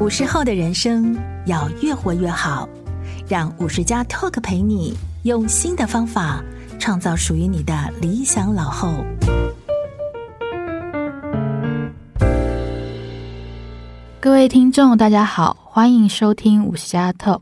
[0.00, 2.68] 五十后的人生要越活越好，
[3.26, 6.40] 让五十加 Talk 陪你用新的方法
[6.78, 9.04] 创造属于你的理想老后。
[14.20, 17.40] 各位听众，大家好，欢迎收听五十加 Talk，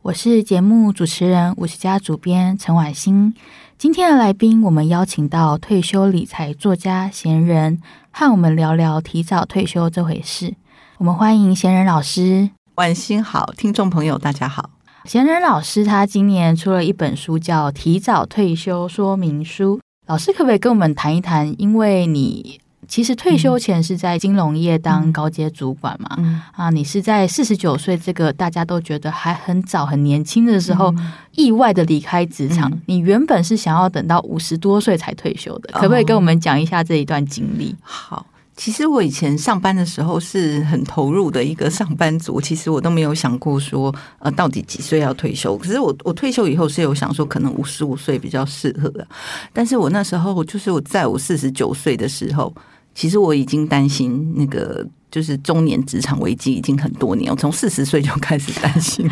[0.00, 3.34] 我是节目主持人五十加主编陈婉欣。
[3.76, 10.54] 今天的来宾，我们邀请到退休理财作家闲人，和我们聊聊提早退休这回事。
[10.98, 12.50] 我们欢迎闲人老师。
[12.74, 14.70] 晚星好，听众朋友大家好。
[15.04, 19.76] 闲人老师他今年出了一本书，叫《提早退休说明书》。
[20.08, 21.54] 老师可不可以跟我们谈一谈？
[21.56, 32.68] 因为你其实退休前是在金融业当高阶主管嘛，嗯、啊，你是在四十九岁这个大家都觉得还很早、很年轻的时候，嗯、意外的离开职场。
[32.72, 37.70] 嗯、你原本是想要等到五十多岁才退休的，可不可以跟我们讲一下这一段经历？
[37.70, 38.26] 哦、好，
[38.58, 45.56] 其实我以前上班的时候是很投入的一个上班族，其实我都没有想过说呃到底几岁要退休。
[45.56, 49.06] 可是我我退休以后是有想说可能五十五岁比较适合的，
[49.52, 52.52] 但是我那时候就是我在我四十九岁的时候。
[52.94, 59.08] 其实我已经担心那个就是中年职场危机已经很多年，我从四十岁就开始担心，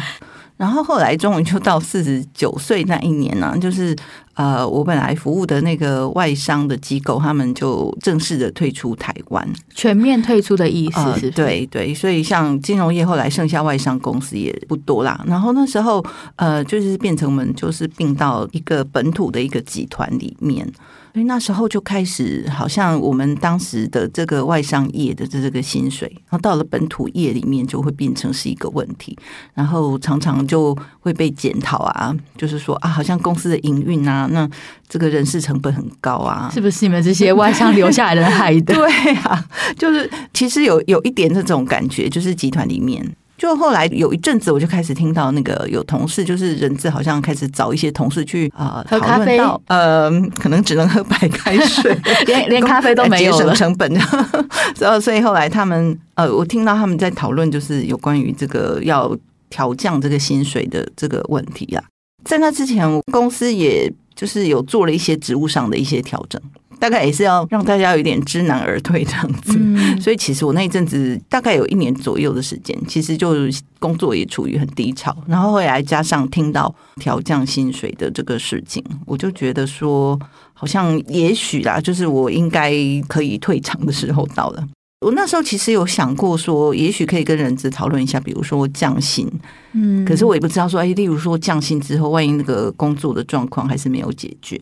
[0.56, 3.94] 然后后来终于就到四十九岁那一年呢，就是
[4.36, 11.30] 呃，我本来服务的那个外商的机构，他们就正式的退出台湾，全面退出的意思是，是？
[11.30, 15.24] 对对，所以像金融业后来剩下外商公司也不多啦。
[15.26, 16.04] 然后那时候
[16.36, 20.70] 呃，就是变成我们就是并到一个本土的一个集团里面。
[21.12, 29.16] 所以那时候就开始，好像我们当时的这个外商业的这个薪水，然后到了本土业里面就会变成是一个问题，
[29.54, 34.48] 然后常常就会被检讨啊，就是说啊，好像公司的营运啊，那
[34.88, 38.74] 这个人事成本很高啊，是不是你们这些外商留下来的害的？
[38.74, 39.44] 对啊，
[39.78, 43.04] 就是其实有有一点这种感觉，就是集团里面。
[43.38, 50.10] 就后来有一阵子，我就开始听到那个有同事，就是人资好像开始找一些同事去啊讨论到，呃，
[50.40, 51.94] 可能只能喝白开水，
[52.24, 53.92] 连连咖啡都没有了，节省成本。
[53.92, 59.14] 然后，所以后来他们呃，我听到他们在讨论，就是有关于这个要
[59.50, 61.84] 调降这个薪水的这个问题啊。
[62.24, 66.40] 在那之前，公司也就是有做了一些职务上的一些调整。
[66.78, 73.34] 大概也是要让大家有点知难而退这样子，嗯、所以其实我那一阵子大概有一年左右的时间，其实就
[73.78, 80.20] 工作也处于很低潮，然后后来加上听到调降薪水的这个事情，我就觉得说，
[80.52, 82.74] 好像也许啦，就是我应该
[83.08, 84.62] 可以退场的时候到了。
[85.00, 89.30] 我那时候其实有想过说，也许可以跟人资讨论一下，比如说降薪，
[89.72, 94.60] 嗯，可是我也不知道说，哎，例如说降薪之后，万一那个工作的状况还是没有解决。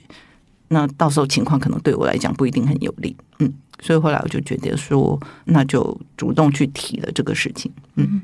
[0.68, 7.70] 那到时候情况可能对我来讲不一定很有利，嗯，所以后来我就觉得说，那就主动去提了这个事情。
[7.94, 8.22] 嗯，嗯，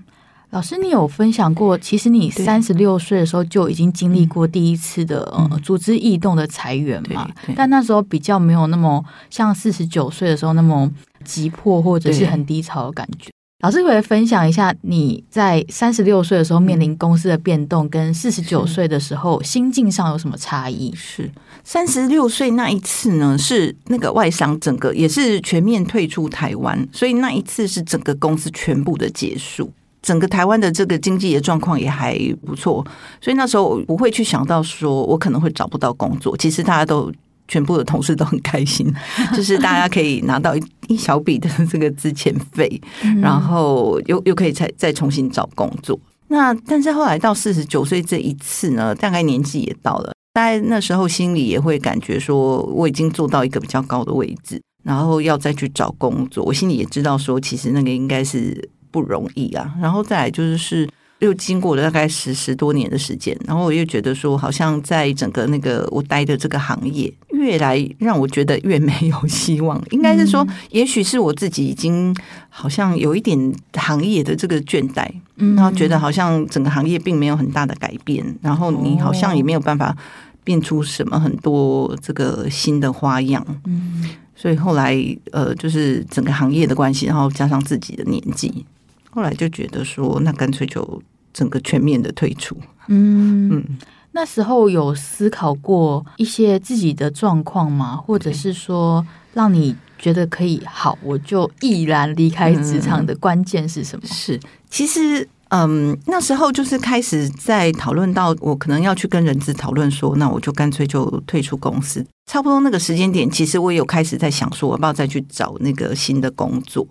[0.50, 7.30] 老师，你有分享过，其实你三十六岁的时候就已经经历过第一次的呃组织异动的裁员嘛？
[7.54, 10.90] 但那时候比较没有那么像四十九岁的时候那么
[11.24, 13.30] 急迫或者是很低潮的感觉。
[13.62, 20.90] 老师，可以分享一下你在三十六岁的时候面临公司的变动，跟四十九岁的时候心境上有什么差异？
[20.96, 21.30] 是
[21.62, 29.70] 三十六岁那一次呢，是那个外商整个也是全面退出台湾，所以那一次是整个公司全部的结束，
[30.00, 32.82] 整个台湾的这个经济的状况也还不错，
[33.20, 37.12] 所以那时候我不会去想到说我可能会找不到工作，其实大家都。
[37.50, 38.90] 全部的同事都很开心，
[39.36, 42.80] 就是大家可以拿到一一小笔的这个资遣费，
[43.20, 45.98] 然后又又可以再再重新找工作。
[46.28, 59.74] 那但是后来到四十九岁这一次呢，大概年纪也到了，大概那时候心里也会感觉说，我已经做到一个比较高的位置，然后要再去找工作，我心里也知道说，其实那个应该是不容易啊。
[59.82, 60.88] 然后再来就是。
[61.20, 69.80] 又经过了大概十十多年的时间，然后我又觉得说，好像在整个那个我待的这个行业，越来让我觉得越没有希望。
[69.90, 72.14] 应该是说，也许是我自己已经
[72.48, 75.06] 好像有一点行业的这个倦怠，
[75.36, 79.94] 然后觉得好像整个行业并没有很大的改变，然后你好像也没有办法
[80.42, 83.44] 变出什么很多这个新的花样。
[83.66, 84.96] 嗯，所以后来
[85.32, 88.64] 呃，就是整个行业的关系，然后加上自己的年纪。
[89.10, 91.02] 后来就觉得说，那干脆就
[91.32, 92.56] 整个全面的退出。
[92.88, 93.64] 嗯嗯，
[94.12, 97.96] 那时候有思考过一些自己的状况吗？
[97.96, 104.04] 或者是说，让你觉得可以好，我就毅然离开职场的关键是什么？
[104.04, 112.04] 嗯、是，其实嗯，那时候就是开始在讨论到我可能要去跟人资讨论说，那我就干脆就退出公司。
[112.26, 116.86] 差不多那个时间点，其实我有开始在想说，我要不要再去找那个新的工作。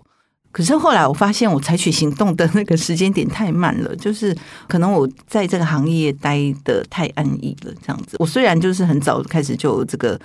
[0.52, 4.36] 可是后来我发现，我采取行动的那个时间点太慢了， 就是
[4.66, 8.16] 可能我在这个行业待的太安逸了，这样子。
[8.18, 10.20] 我虽然就是很早开始就有这个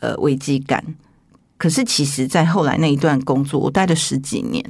[0.00, 0.84] 呃危机感，
[1.56, 4.62] 可是其实在后来那一段工作，我待了十几年。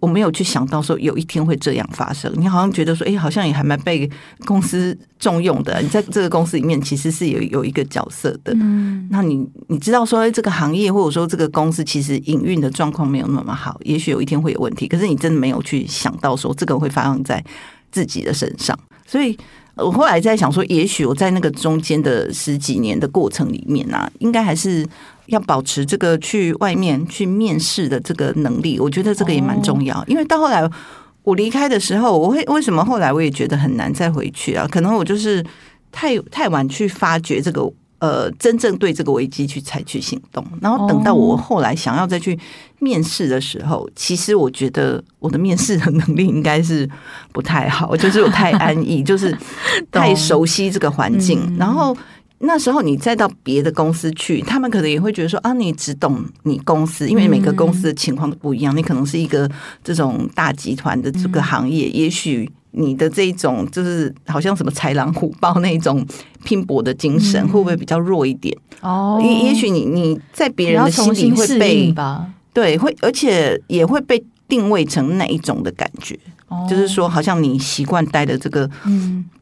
[0.00, 2.32] 我没有去想到说有一天会这样发生。
[2.36, 4.08] 你好像觉得说，哎，好像也还蛮被
[4.44, 5.80] 公司重用的。
[5.82, 8.52] 你在这个公司里面其实是有有一个角色的。
[8.54, 14.86] 嗯，那你你知道说，这个行业或者说这个公司其实营运的状况没有那么好，也许有一天会有问题。
[14.86, 17.44] 可是你真的没有去想到说这个会发生在
[17.90, 18.78] 自己的身上。
[19.06, 19.36] 所以
[19.78, 24.86] 我后来在想说，也许我在那个中间的十几年的过程里面啊，应该还是。
[25.28, 30.02] 要保持这个去外面去面试的这个能力，我觉得这个也蛮重要。
[30.06, 30.66] 因为到后来
[31.22, 34.66] 我离开的时候，我会为什么后来我也觉得很难再回去啊？
[34.70, 35.44] 可能我就是
[35.92, 42.38] 太太晚去发掘这个呃，真正对这个危机去采取行动，然后等到我后来想要再去
[42.78, 46.88] 面试的时候，其实我觉得我的面试的能力应该是
[47.32, 49.36] 不太好， 就是我太安逸， 就是
[49.90, 51.96] 太熟悉这个环境，然后。
[52.40, 58.76] 那时候你再到别的公司去，他们可能也会觉得说啊，你只懂你公司，因为每个公司的情况都不一样。
[58.76, 59.50] 你可能是一个
[59.82, 66.06] 这种大集团的这个行业，也许你的这种就是好像什么豺狼虎豹那种
[66.44, 68.56] 拼搏的精神，会不会比较弱一点？
[68.82, 71.92] 哦，也也许你你在别人的心里会被
[72.52, 76.18] 对，会而且也会被定位成那一种的感觉。
[76.66, 78.66] 就是说，好像你习惯待的这个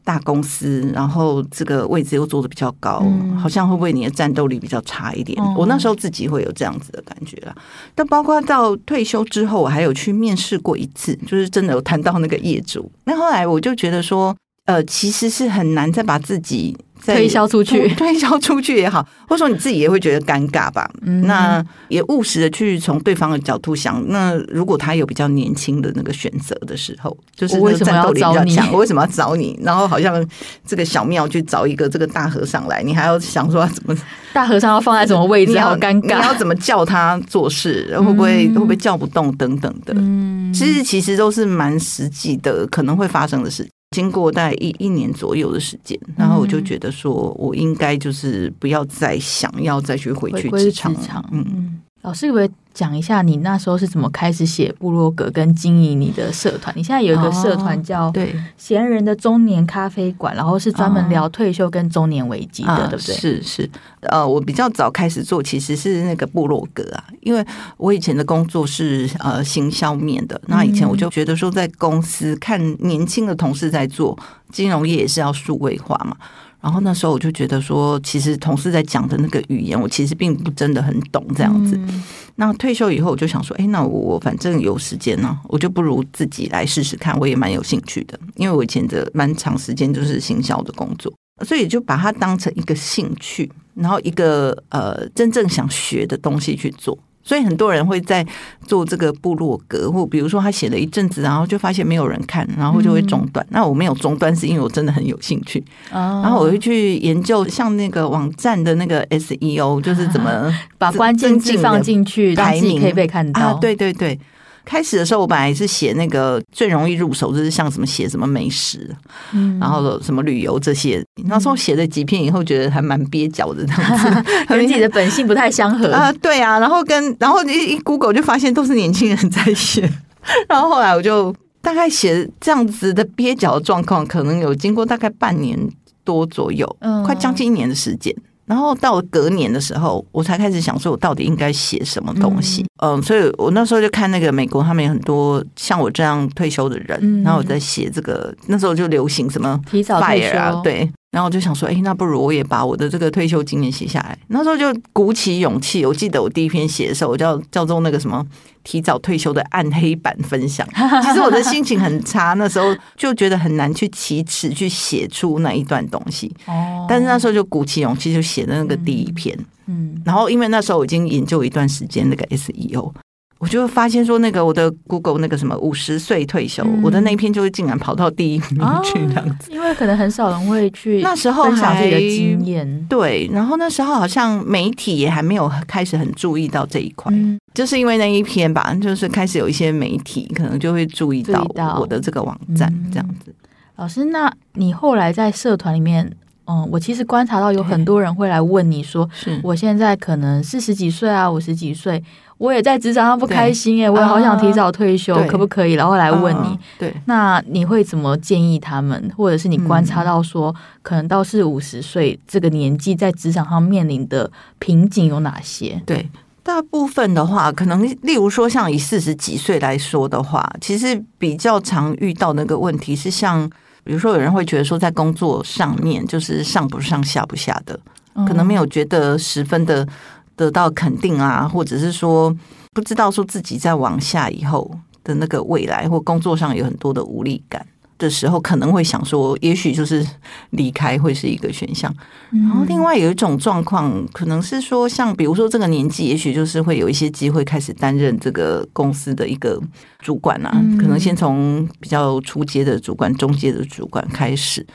[0.03, 5.41] 大公司，嗯、然后这个位置又做的比较高，嗯、好像会不会你的战斗力比较差一点？
[5.41, 7.55] 嗯、我那时候自己会有这样子的感觉啦。
[7.95, 12.91] 但包括到退休之后，我还有去面试过一次，就是真的有谈到那个业主。
[13.05, 14.35] 那后来我就觉得说，
[14.67, 16.77] 呃，其实是很难再把自己。
[17.05, 20.89] 推销出去， 推销出去也好，或者说你自己也会觉得尴尬吧。
[21.03, 29.57] 嗯、那也务实的去从对方的角度想，那如果他有比较年轻的那个选择的时候，就是那个战斗力比较强， 我为什么要找你？
[29.61, 30.27] 然后好像
[30.65, 33.95] 这个小庙去找一个这个大和尚来，你还要想说怎么
[34.33, 35.57] 大和尚要放在什么位置？
[35.59, 37.95] 好尴尬，你要怎么叫他做事？
[37.99, 39.93] 会不会会不会叫不动等等的？
[39.95, 43.65] 嗯，其实其实都是蛮实际的，可能会发生的事。
[43.91, 51.23] 经过大概一一年左右的时间，然后我就觉得说，我应该就是不要再想要再去回去职场。
[51.31, 56.73] 嗯，老师可不可以讲一下你那时候是怎么开始写部落格跟经营你的社团？
[56.77, 63.13] 你现在有一个社团叫“对闲人的中年咖啡馆”，然后是专门聊退休跟中年危机的，哦、对不对？
[63.13, 63.69] 是是，
[64.03, 67.45] 呃，我比较早开始做，其实是那个部落格啊，因为
[67.75, 74.17] 我以前的工作是呃行销面的，那以前我就觉得说，在公司看年轻的同事在做
[74.49, 76.15] 金融业也是要数位化嘛。
[76.59, 81.77] 然后那时候我就觉得说，其实同事在讲的那个语言，我其实并不真的很懂这样子。
[81.77, 82.03] 嗯、
[82.35, 87.17] 那退休以后，我就想说，哎，那我反正有时间呢，我就不如自己来试试看。
[87.19, 91.13] 我也蛮有兴趣的，因为我以前的蛮长时间就是行销的工作，
[91.45, 96.97] 所以就把它当成一个兴趣，然后一个呃真正想学的东西去做。
[97.27, 98.25] 所以很多人会在
[98.65, 103.45] 做这个部落格，或比如说他写了一阵子，然后就发现没有人看，然后就会中断。
[103.47, 105.59] 嗯、那我没有中断，是因为我真的很有兴趣。
[105.91, 113.41] 哦、然后我会去研究像那个网站的那个 SEO，就是怎么把关键字放进去，排名可以被看到。
[113.41, 114.17] 啊、对对对。
[114.67, 118.93] 开始的时候，我本来是写那个最容易入手，就是像什么写什么美食，
[119.31, 121.01] 嗯，然后什么旅游这些。
[121.23, 124.09] 那时候写了几篇以后，觉得还蛮蹩脚的这样子，
[124.49, 126.11] 和自己的本性不太相合啊。
[126.21, 129.89] 对啊，然后跟然后一一 Google 就发现都是年轻人在写，
[130.49, 135.57] 然后后来我就大概写这样子的蹩脚的状况，可能有经过大概半年
[136.03, 138.13] 多左右，嗯，快将近一年的时间。
[138.47, 142.65] 然后到隔年的时候，我才开始想说，我到底应该写什么东西。
[142.81, 148.33] 嗯，嗯，所以我那时候就看那个美国，他们有很多像我这样退休的人，嗯、然后我在写这个。
[148.47, 150.89] 那时候就流行什么提早退休，对。
[151.17, 154.15] 然后我就想说，哎，那不如我也把我的这个退休经验写下来。
[154.27, 158.23] 那时候就鼓起勇气，我记得我第一篇写的时候，我叫叫做那个什么。
[158.63, 160.67] 提早退休的暗黑版分享，
[161.01, 166.29] 其实我的心情很差，那时候就觉得很难去启齿去写出那一段东西。
[166.47, 169.33] 哦，但是那时候就鼓起勇气就写了那个第一篇，
[169.67, 172.91] 嗯，然后因为那时候我已经研究一段时间那个 SEO。
[173.39, 191.45] 我就发现说，那个我的 Google 那个什么五十岁退休，嗯、我的那一篇就会竟然跑到第一名去这样子，因为可能很少人会去那时候分享自己的经验，对，然后那时候好像媒体也还没有开始很注意到这一块，嗯、就是因为那一篇吧，就是开始有一些媒体可能就会注意到
[191.79, 193.33] 我的这个网站这样子。
[193.75, 196.11] 老师，那你后来在社团里面
[196.47, 202.01] 嗯，我其实观察到有很多人会来问你说，是我现在可能四十几岁啊，五十几岁，
[202.37, 205.73] 我也在职场上不开心耶，我也好想提早退休，可不可以？
[205.73, 209.11] 然后来问你，对，那你会怎么建议他们？
[209.15, 215.81] 或者是你观察到说，可能到四五十岁这个年纪，在职场上面临的瓶颈有哪些？
[215.85, 216.09] 对。
[216.43, 223.51] 大部分的话，可能例如说，像以四十几岁来说的话，其实比较常遇到那个问题是，像
[223.87, 227.79] 比如说有人会觉得说，在工作上面就是上不上下不下的，
[228.27, 229.87] 可能没有觉得十分的
[230.35, 232.35] 得到肯定啊，或者是说
[232.73, 234.69] 不知道说自己在往下以后
[235.05, 237.65] 的那个未来或工作上有很多的无力感。
[237.97, 240.05] 的时候可能会想说，也许就是
[240.51, 241.93] 离开会是一个选项。
[242.31, 249.61] 然后另外有一种状况，可能是说，像比如说这个年纪，也许就是会有一些机会开始担任这个公司的一个
[249.99, 250.51] 主管啊。
[250.79, 254.65] 可能先从比较初阶的主管、中阶的主管开始。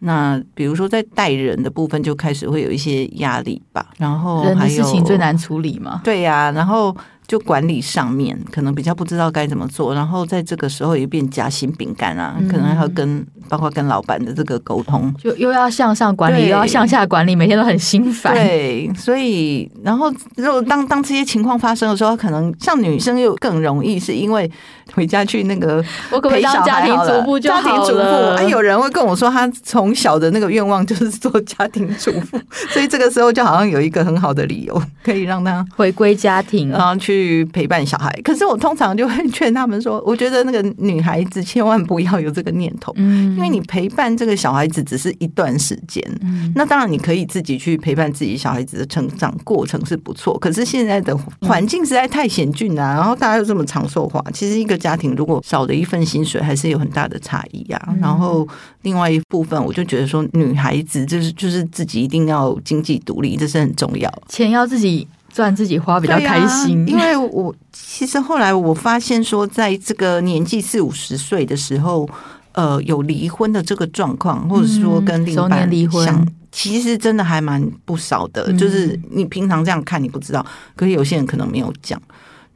[0.00, 3.88] 那比如说在带人的部分，就开始会有一些压力吧。
[3.98, 6.00] 然后还有人的事情最难处理嘛？
[6.04, 6.96] 对呀，然后。
[7.28, 18.34] 就管理上面可能比较不知道该怎么做，然后在这个时候也变夹心饼干啊，可能还要跟包括跟老板的这个沟通，就又要向上管理，又要向下管理，每天都很心烦。
[18.34, 24.50] 对，所以然后如果当当这些情况发生的时候，可能像女生又更容易，是因为
[24.94, 27.62] 回家去那个我可不可以当家庭主妇就好了？
[27.62, 37.17] 家庭主妇，哎，有人会跟我说，他从小的那个愿望就是做家庭主妇，所以这个时候就好像有一个很好的理由可以让他回归家庭，然后去。
[37.18, 57.94] 去陪伴小孩，可是我通常就会劝他们说，我觉得那个女孩子千万不要有这个念头，嗯，因为你陪伴这个小孩子只是一段时间，嗯，那当然你可以自己去陪伴自己小孩子的成长过程是不错，可是现在的环境实在太险峻啊，然后大家又这么长寿化，其实一个家庭如果少了一份薪水，还是有很大的差异啊。
[58.00, 58.46] 然后
[58.82, 65.06] 另外一部分，我就觉得说，女孩子就是就是自己一定要经济独立，这是很重要，钱要自己。
[65.38, 72.10] 赚自己花比较开心，因为我其实后来我发现说，在这个年纪四五十岁的时候，
[72.50, 78.52] 呃，有离婚的这个状况，或者是说跟另一半离婚，其实真的还蛮不少的。
[78.54, 82.02] 就是你平常这样看你不知道，可是有些人可能没有讲。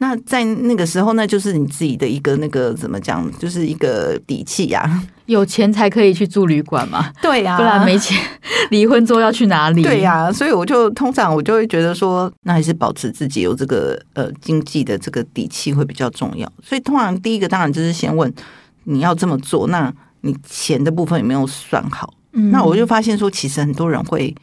[0.02, 5.02] 那在那个时候，那就是你自己的一个那个怎么讲，就是一个底气呀、啊。
[5.26, 7.12] 有钱才可以去住旅馆嘛？
[7.23, 8.21] 对呀、啊，不然没钱，
[8.71, 9.80] 离婚之后要去哪里？
[9.85, 16.52] 对呀、啊，所以我就通常我就会觉得说，那还是保持自己有这个呃经济的这个底气会比较重要。
[16.64, 18.30] 所以通常第一个当然就是先问
[18.82, 22.12] 你要这么做，那你钱的部分有没有算好？
[22.32, 24.35] 嗯，那我就发现说，其实很多人会。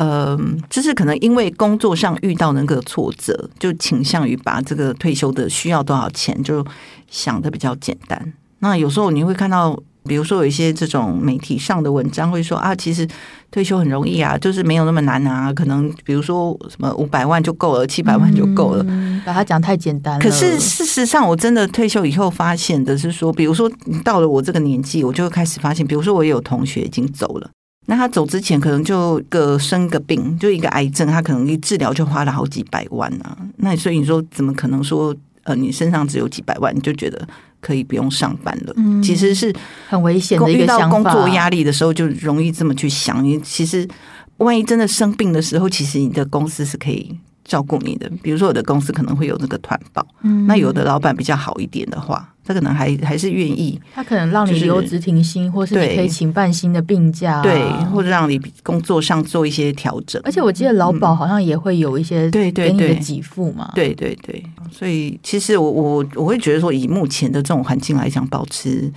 [0.00, 0.34] 呃，
[0.70, 6.64] 就是可能因为工作上遇到那个挫折，就倾向于把这个退休的需要多少钱，就
[7.10, 8.32] 想的比较简单。
[8.60, 13.06] 那有时候你会看到，比如说有一些这种媒体上的文章会说啊，其实
[13.50, 15.52] 退休很容易啊，就是没有那么难啊。
[15.52, 20.20] 可能比如说什么五百万就够了，七百万就够了，嗯，把它讲太简单了。
[20.20, 27.50] 可是事实上，我真的退休以后发现的是说，比如说你到了我这个年纪，我就会开始发现，比如说我也有同学已经走了。
[27.90, 33.36] 那他走之前可能就个生个病，就一个癌症，他可能一治疗就花了好几百万啊。
[33.56, 37.26] 那所以你说怎么可能说呃，你身上只有几百万，你就觉得
[37.60, 38.72] 可以不用上班了？
[38.76, 39.52] 嗯，其实是
[39.88, 40.86] 很危险的一个想法。
[40.86, 43.24] 遇到工作压力的时候，就容易这么去想。
[43.24, 43.88] 你其实
[44.36, 48.08] 万一真的生病的时候，其实你的公司是可以照顾你的。
[48.22, 52.32] 比如说，我的公司可能会有那个团保，嗯，那有的老板比较好一点的话。
[52.50, 60.20] 他可能还还是愿意，他可能让你留职停薪，就是、或是你可以请半薪的病假、啊，对，或者让你工作上做一些调整。
[60.24, 64.44] 而且我记得劳保好像也会有一些对对给你的给付嘛，对对对。
[64.72, 68.92] 所以其实我我我会觉得说，以目前的这种环境来讲，保持。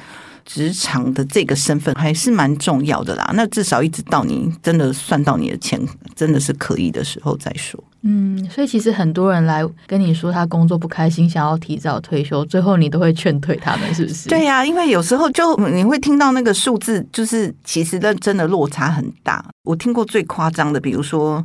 [0.46, 3.32] 职场的这个身份还是蛮重要的啦。
[3.34, 5.80] 那至少一直到你真的算到你的钱
[6.18, 7.82] 真的是可以的时候再说。
[8.04, 14.30] 嗯，所以其实很多人来跟你说他工作不开心，想要提早退休，最后你都会劝退他们，是不是？
[14.30, 19.44] 对呀、啊，因为有时候就你会听到那个数字，就是其实的真的落差很大。
[19.64, 21.44] 我听过最夸张的，比如说。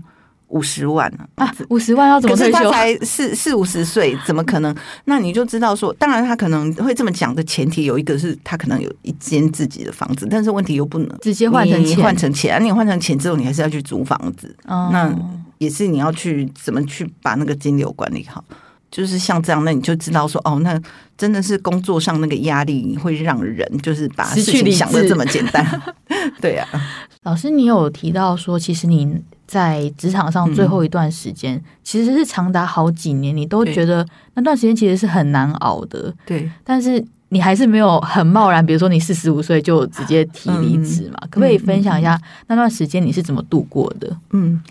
[0.51, 1.55] 五十万啊！
[1.69, 2.53] 五十万要怎么退休？
[2.53, 4.75] 可是他才四四五十岁，怎么可能？
[5.05, 12.65] 那你就知道说，当然他可能会这么讲的前提有一个是他可能有一间自己的房子，但是问题又不能直接换成钱，换成钱。
[12.65, 15.15] 你换成钱之后，你还是要去租房子，哦、那
[15.59, 18.43] 也是你要去怎么去把那个金流管理好。
[18.91, 20.81] 就是像这样，那你就知道说，哦，那
[21.17, 25.83] 真的是工作上那个压力会让人就是把事情想的这么简单。
[26.41, 26.81] 对呀、啊，
[27.25, 29.23] 老师，你有提到说，其实你。
[29.49, 36.15] 在职场上最后一段时间，嗯、其实是长达好几年，你都觉得那段时间其实是很难熬的。
[36.27, 41.17] 对，但是你还是没有很贸然，比如说你四十五岁就直接提离职嘛？
[41.23, 44.15] 嗯、可不可以分享一下那段时间你是怎么度过的？
[44.33, 44.63] 嗯，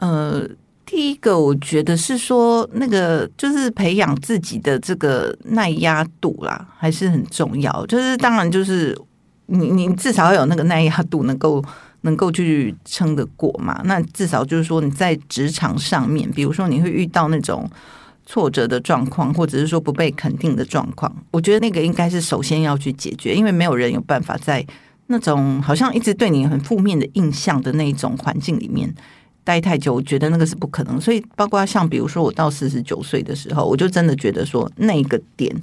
[0.00, 0.46] 呃，
[0.84, 7.86] 第一个我觉得是说那个就是培养自己的这个耐压度啦，还是很重要。
[7.86, 8.94] 就是当然就是
[9.46, 11.64] 你你至少要有那个耐压度，能够
[12.00, 13.80] 能够去撑得过嘛。
[13.84, 17.70] 那至少就是说你在职场上面，比如说你会遇到那种。
[18.26, 24.64] 挫折的状况，或者是说不被肯定的状况，我觉得那个应该是首先要去解决，因为没有人有办法在
[25.08, 28.94] 那种好像一直对你很负面的印象的那种环境里面
[29.44, 31.00] 待太久，我觉得那个是不可能。
[31.00, 35.54] 所以，包括像比如说我到四十九岁的时候，我就真的觉得说那个点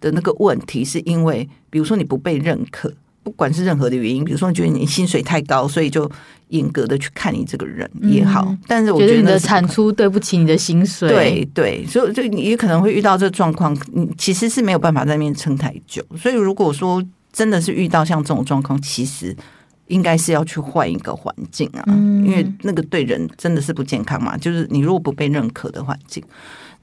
[0.00, 2.92] 的那个问题，是因为比如说你不被认可。
[3.24, 6.10] 不管是任何的原因，比如说你觉得你薪水太高，所以就
[6.48, 8.44] 严格的去看你这个人也好。
[8.48, 16.04] 嗯、但是我觉得，你的产出对不起你的薪水，对对，所以就你也可能会遇到这个状况，你其实是没有办法在那边撑太久。
[16.18, 17.00] 所以如果说
[17.32, 19.36] 真的是遇到像这种状况，其实
[19.92, 24.36] 应该是要去换一个环境啊，嗯、因为那个对人真的是不健康嘛。
[24.36, 26.22] 就是你如果不被认可的环境。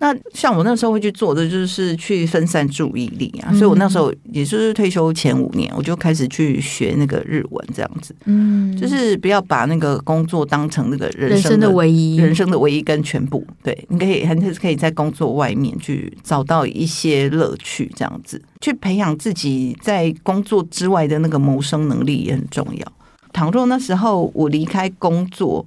[0.01, 3.51] 那像我那时候会去做的，就是去分散注意力啊。
[3.51, 8.15] 所以我那时候也就是退休前五年，我就开始去学那个日文，这样子。
[8.23, 13.45] 嗯，就是不要把那个工作当成那个人生的唯一，人生的唯一跟全部。
[13.61, 22.87] 对，你可以还是可以在工作外面去找到一些乐趣，这样子去培养自己在工作之外的那个谋生能力也很重要。
[23.33, 25.65] 倘若那时候我离开工作。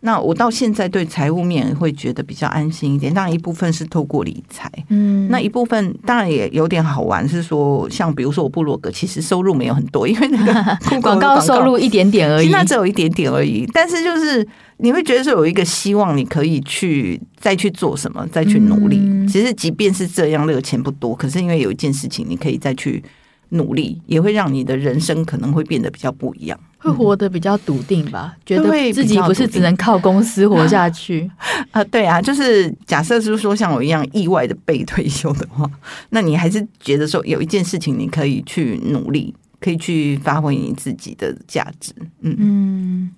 [0.00, 13.66] 那我到现在对财务面会觉得比较安心一点，当然一部分是透过理财，嗯，那一部分当然也有点好玩，是说像比如说我部落格其实收入没有很多，因为那个 广告收入一点点而已，那只有一点点而已。
[13.72, 14.46] 但是就是
[14.76, 19.00] 你会觉得说有一个希望，你可以去再去做什么，再去努力。
[19.02, 23.02] 嗯、其实即便是这样，那个钱不多，可是因为有一件事情你可以再去
[23.48, 26.60] 努力，也会让你的人生可能会变得比较不一样。
[26.86, 31.30] 会活得比较笃定吧，嗯、觉得自己不是只能靠公司活下 去
[31.72, 31.82] 啊。
[31.84, 35.68] 对啊，就是假设是说像我一样意外的被退休的话，
[36.10, 41.92] 那你还是觉得说有一件事情你可以去努力，可以去发挥你自己的价值。
[42.20, 43.10] 嗯嗯，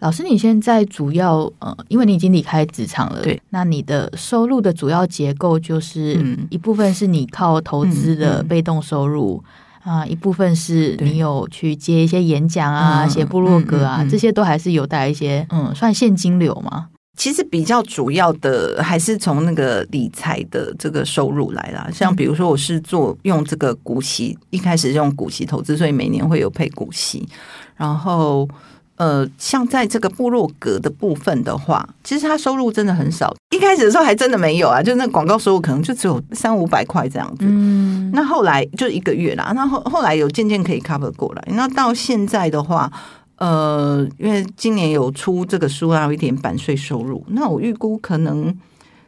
[0.00, 9.42] 老师，你现在主要呃，因为你已经离开职场了，对，那你的收入的主要结构就是一部分是你靠投资的被动收入。
[9.44, 9.50] 嗯
[9.84, 16.88] 嗯啊，一部分是你有去接一些演讲啊，写部落格啊，这些都还是有带一些，嗯，算现金流吗？
[17.16, 21.88] 其实比较主要的还是从那个理财的这个收入来啦。
[21.92, 27.28] 像比如说，我是做用这个股息，一开始用股息投资，所以每年会有配股息，
[27.76, 28.48] 然后。
[28.98, 33.32] 呃，像在这个部落格的部分的话，其实他收入真的很少。
[33.54, 37.44] 一开始的时候还真的没有啊，就那广告收入可能就只有三五百块这样子。
[37.46, 41.44] 嗯，那后来就一个月啦，那后后来有渐渐可以 cover 过来。
[41.52, 42.90] 那到现在的话，
[43.36, 47.24] 呃，因为今年有出这个书啊，有一点版税收入。
[47.28, 48.52] 那我预估可能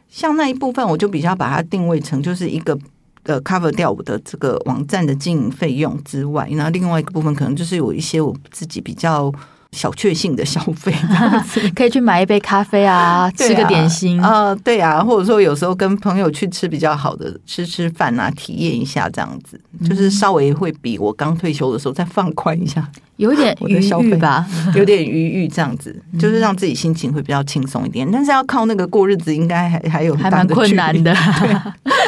[0.09, 2.79] 像那一部分，我就比较把它定位成就是一个
[3.23, 9.29] 呃 cover 掉我的这个网站的经营费用之外，那另外一个部分可能就是有一些我自己比较。
[9.77, 10.93] 小确幸的消费，
[11.73, 14.21] 可以去买一杯咖啡啊， 啊吃个点心。
[14.21, 28.05] 啊、呃，对啊，或者说有时候跟朋友去吃比较好的，吃吃饭啊，体验一下这样子，就是稍微会比我刚退休的时候再放宽一下，有点 我的消费吧，有点余裕这样子，就是让自己心情会比较轻松一点。
[28.11, 31.55] 但是要靠那个过日子，应该还还有还蛮困难的，对。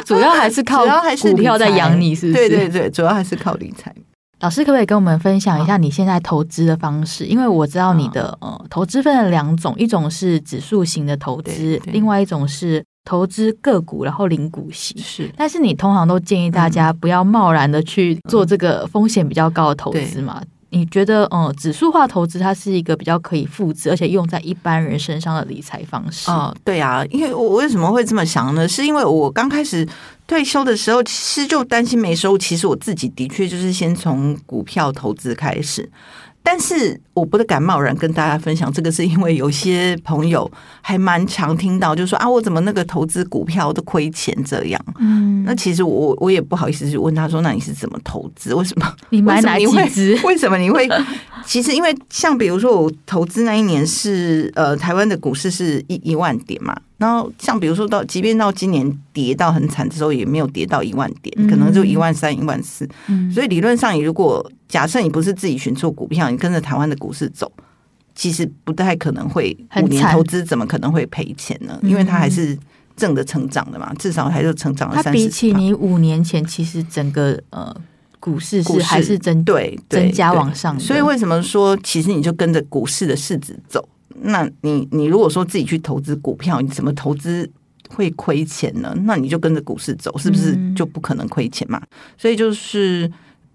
[0.06, 2.50] 主要还是靠股票在养你，是不是？
[2.50, 3.96] 对对对，主要还是靠理财。
[4.44, 7.26] 老师可不可以跟我们分享一下你现在投资的方式？
[7.26, 15.00] 因为我知道你的呃投资分了两种，一种是指数型的投资，另外一种是投资个股，然后领股息。
[15.00, 20.44] 是，但是你通常都建议大家不要贸然的去做这个风险比较高的投资嘛？
[20.72, 26.32] 你觉得，嗯，指数化投资它是一个比较可以复制，而且用在一般人身上的理财方式？
[26.32, 28.68] 哦，对啊，因为我为什么会这么想呢？
[28.68, 29.88] 是因为我刚开始
[30.28, 32.38] 退休的时候，其实就担心没收入。
[32.38, 35.90] 其实我自己的确就是先从股票投资开始。
[36.46, 44.86] 但是我不敢贸然跟大家分享这个，是因为有些朋友还蛮常听到，就说啊，我怎么那个投资股票都亏钱这样。
[45.00, 48.54] 嗯，那其实我我也不好意思去问他说，那你是怎么投资？
[48.54, 50.20] 为什么你买哪几只？
[50.28, 50.86] 为什么你会？
[51.48, 56.76] 其实因为像比如说我投资那一年是呃台湾的股市是一一万点嘛。
[57.04, 62.88] 然后，像比如说到，即便到今年跌到很惨的时候，也没有跌到一万点，可能就一万三、一万四。
[63.30, 67.52] 所以理论上，你如果假设你不是自己选错股票，你跟着台湾的股市走，
[68.16, 71.78] 其实不太可能会五年投资，怎么可能会赔钱呢？
[71.84, 72.58] 因为它还是
[72.96, 75.10] 正的成长的嘛，至少还是成长了三十。
[75.10, 77.76] 它比起你五年前，其实整个呃
[78.22, 83.86] 股市是还是增对增加往上，所以为什么说其实你就跟着股市的市值走？
[84.22, 87.50] 那你你如果说自己去投资股票，你怎么投资
[87.90, 88.96] 会亏钱呢？
[89.04, 91.82] 那你就跟着股市走，是不是就不可能亏钱嘛？
[92.18, 93.12] 所以就是。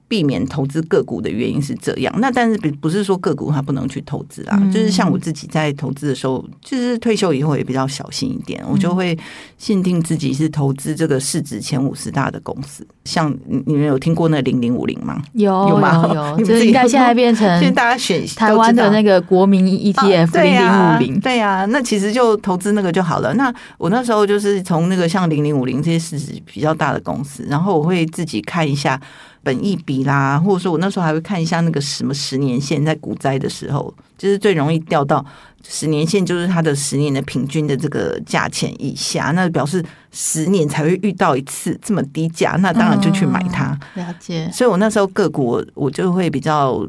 [0.08, 9.16] 避免投资个股的原因是这样，那但是不不是说个股它不能去投资啊，嗯、就是像我自己在投资的时候，就是退休以后也比较小心一点，嗯、我就会
[9.58, 12.86] 限定自己是投资这个市值前五十大的公司。
[13.04, 13.34] 像
[13.66, 15.22] 你们有听过那零零五零吗？
[15.34, 16.10] 有有吗？
[16.14, 23.34] 有， 这应该现在变成 现在大家选台湾的那个国民 ETF 零零五零，对呀，那其实就投资那个就好了。
[23.34, 28.98] 那我那时候就是从那个像零零五零这些市值比较大的公司，然后我会自己看一下。
[29.42, 35.24] 本益比啦，或者说我那时候还会看一下那个什么十年线，在股灾的时候，就是最容易掉到
[35.66, 43.78] 十年线，就是它的十年的平均的这个价钱以下，那表示十年才会遇到一次这么低价，那当然就去买它。
[43.94, 44.50] 嗯、了解。
[44.52, 46.86] 所以我那时候个股我，我就会比较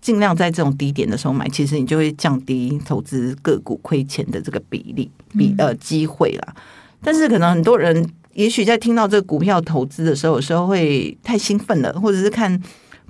[0.00, 6.54] 尽量在这种低点的时候买，其实你就会降低投资个股亏钱的这个比例比呃机会啦。
[7.02, 8.06] 但是可能很多人。
[8.36, 12.60] 也许在听到这个股票投资的时候，有时候会太兴奋了，或者是看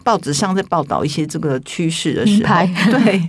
[0.07, 2.55] 报纸上在报道一些这个趋势的时候，
[2.93, 3.21] 对，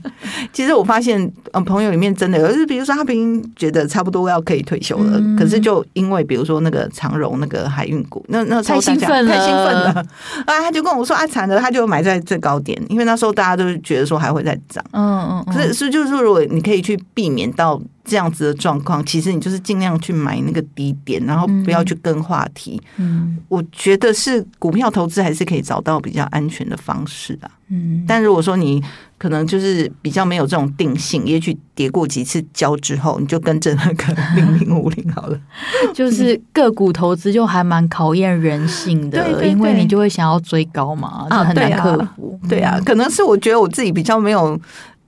[0.54, 1.20] 其实我发现，
[1.54, 10.06] 嗯，朋友里面真的有，就是比如说他平时觉得差不多要可以退休了，嗯、可是就因为比如说那个长荣那个海运股，那那太兴奋了，太兴奋了。
[10.46, 10.62] 啊！
[10.62, 17.82] 他就跟我说啊，惨了，他就买在最高点，因为那时候大家都觉得说还会再涨，嗯嗯，可是是就是说，如果你可以去避免到。
[18.10, 22.82] 这样子的状况，其实你就是尽量去买那个低点，然后不要去跟话题。
[22.96, 27.50] 嗯，我觉得是股票投资还是可以找到比较安全的方式啊。
[27.70, 28.82] 嗯，但如果说你
[29.18, 35.40] 可能就是比较没有这种定性，也许跌过几次跤之后，你就跟着那个零零五零好了。
[35.94, 42.40] 就是个股投资就还蛮考验人性的，对对对，因为你就会想要追高嘛，啊，很难克服。
[42.48, 44.60] 对啊，可能是我觉得我自己比较没有。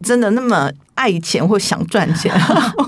[0.02, 2.34] 真的那么爱钱或想赚钱，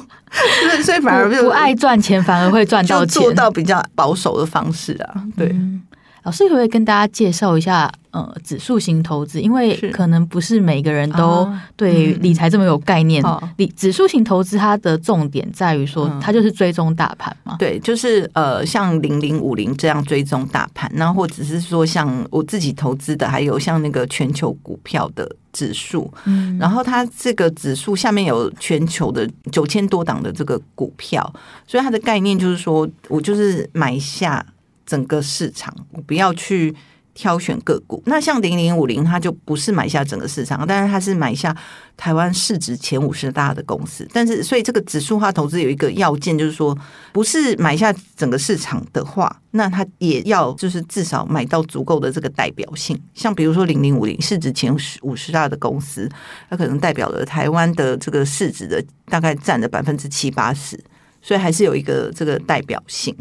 [0.82, 5.22] 所以反而不爱赚钱，反而会赚到钱，做到比较保守的方式啊。
[5.36, 5.82] 对，嗯、
[6.24, 7.92] 老师可不可以跟大家介绍一下？
[8.12, 13.24] 呃，指数型投资，因为可能不是每个人都对理财这么有概念。
[13.56, 17.56] 理、嗯、指数型投资它的重点在于说，它就是追踪大盘嘛。
[17.58, 26.14] 对，就是呃，像零零五零这样追踪大盘，那或者是说像我自己投资的，还有像那个全球股票的指数。
[26.26, 31.34] 嗯，然后它这个指数下面有全球的九千多档的这个股票，
[31.66, 34.46] 所以它的概念就是说我就是买下
[34.92, 36.76] 整个市场，我不要去。
[37.14, 41.56] 挑选个股，那像零零五零，它就不是买下整个市场，但是它是买下
[41.98, 44.08] 台湾市值前五十大的公司。
[44.14, 46.76] 但是，所以这个指数化投资有一个要件，就是说，
[47.12, 52.98] 不是买下整个市场的话，那它也要就是至少买到足够的这个代表性。
[53.14, 56.10] 像比如说零零五零市值前五十大的公司，
[56.50, 60.82] 它可能代表了台湾的这个市值的大概占了百分之七八十，
[61.22, 63.14] 所以还是有一个这个代表性。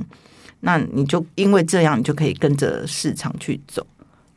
[0.60, 3.86] 那你就因为这样，你就可以跟着市场去走。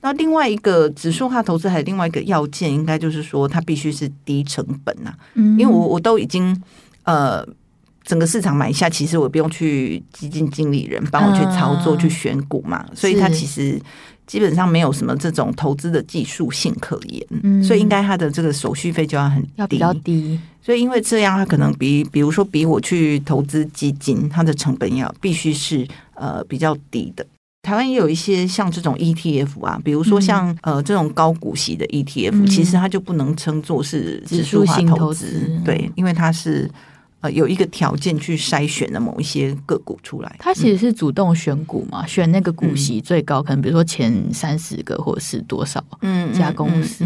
[0.01, 5.13] 那另外一个指数化投资还有另外一个要件，应该就是说它必须是低成本呐。
[5.36, 6.62] 嗯，因为我我都已经
[7.03, 7.41] 呃
[8.03, 13.81] 整个市场买下，其实我不用去基金经理人帮我去操作去选股嘛，所以它其实
[14.27, 17.25] 基本上没有什么这种投资的技术性可言。
[17.41, 20.38] 嗯，所以应该它的这个手续费就要很低，要比较低。
[20.62, 25.88] 所以因为这样，它可能比比如说比我去投资基金，它的成本要必须是。
[26.15, 27.26] 呃，比较低的。
[27.62, 36.69] 台湾也有一些像这种 ETF 啊，比如说像、嗯、呃这种高股息的 ETF，、嗯、其实它就不能称作是指数化投资，对，因为它是。
[37.23, 47.05] 呃，有一个条件去筛选的某一些个股出来，它其实是主动选股嘛，嗯、选那个股息最高，可能比如说前三十个或者是多少，嗯，家公司。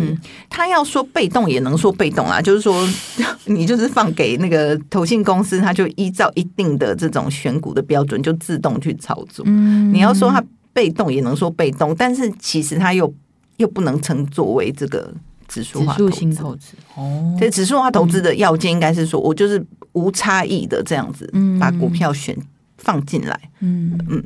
[0.50, 2.76] 他、要说被动也能说被动啊，就是说
[3.46, 9.46] 你就是放给那个投信公司，他就依照一定的这种选股的标准，就自动去操作。
[9.48, 13.14] 嗯，你要说它被动也能说被动，但是其实它又
[13.58, 15.14] 又不能称作为这个。
[15.50, 19.66] 指数化投资哦，这指数化投资的要件应该是说，我就是
[19.98, 21.28] 无差异的这样子
[21.60, 22.38] 把股票选
[22.78, 23.40] 放进来。
[23.60, 24.24] 嗯嗯，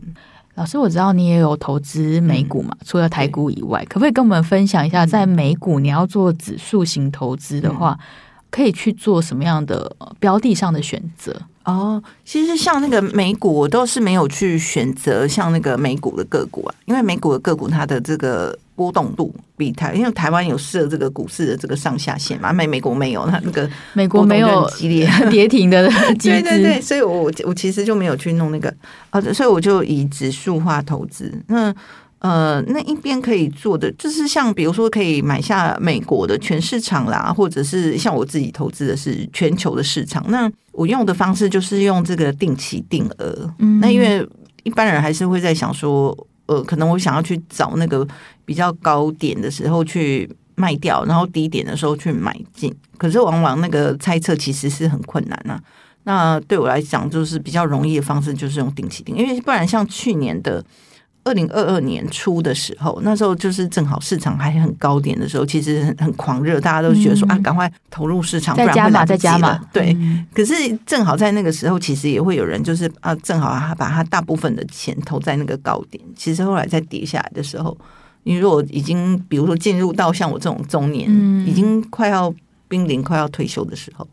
[0.56, 2.76] 老师，我知道你也有投资美股嘛？
[2.86, 7.98] 除了台股以外，可不可以跟我们分享一下，在美股你要做指数型投资的话，
[8.50, 11.42] 可以去做什么样的标的上的选择？
[11.64, 25.08] 哦，其实像那个美股，我都是没有去选择像那个美股的个股啊，因为美股的个股它的这个波动度比台，因为台湾有设这个股市的这个上下限嘛，美美国没有，它那个美国没有激烈。
[25.30, 25.88] 跌停的
[26.20, 28.74] 对对对，所以我我其实就没有去弄那个
[29.12, 31.32] 啊，所以我就以指数化投资。
[31.48, 31.74] 那
[32.22, 40.24] 呃，那一边可以做的就是像比如说可以买下美国的全市场啦，或者是像我自己投资的是全球的市场。
[40.30, 43.52] 那我用的方式就是用这个定期定额。
[43.58, 44.24] 嗯，那因为
[44.62, 48.08] 一般人还是会在想说，呃，可能我想要去找那个
[48.46, 52.72] 比较高点的时候去卖掉，然后低点的时候去买进。
[53.00, 55.60] 可是往往那个猜测其实是很困难啊。
[56.04, 60.64] 那对我来讲，就是比较容易的方式就是用定期定，因为不然像去年的。
[61.24, 69.62] 二零二二年初的时候，那时候就是正好市场还很高点的时候，其实很很狂热，大家都觉得说、嗯、啊，赶快投入市场，不然会来不及了。
[69.72, 70.54] 对，嗯、可是
[70.86, 77.78] 正好在那个时候，其实也会有人就是啊，正好他把他大部分的钱投在那个高点，其实后来在跌下来的时候，
[78.24, 82.34] 你如果已经比如说进入到像我这种中年，嗯、已经快要
[82.68, 84.08] 濒临快要退休的时候，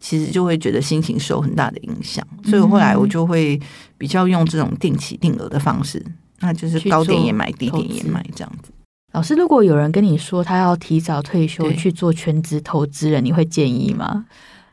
[0.00, 3.58] 其实就会觉得心情受很大的影响，所以后来我就会
[3.96, 6.04] 比较用这种定期定额的方式。
[6.42, 8.70] 那就是高点也买，低点也买，这样子。
[9.12, 14.24] 老师，如果有人跟你说他要提早退休去做全职投资人，你会建议吗？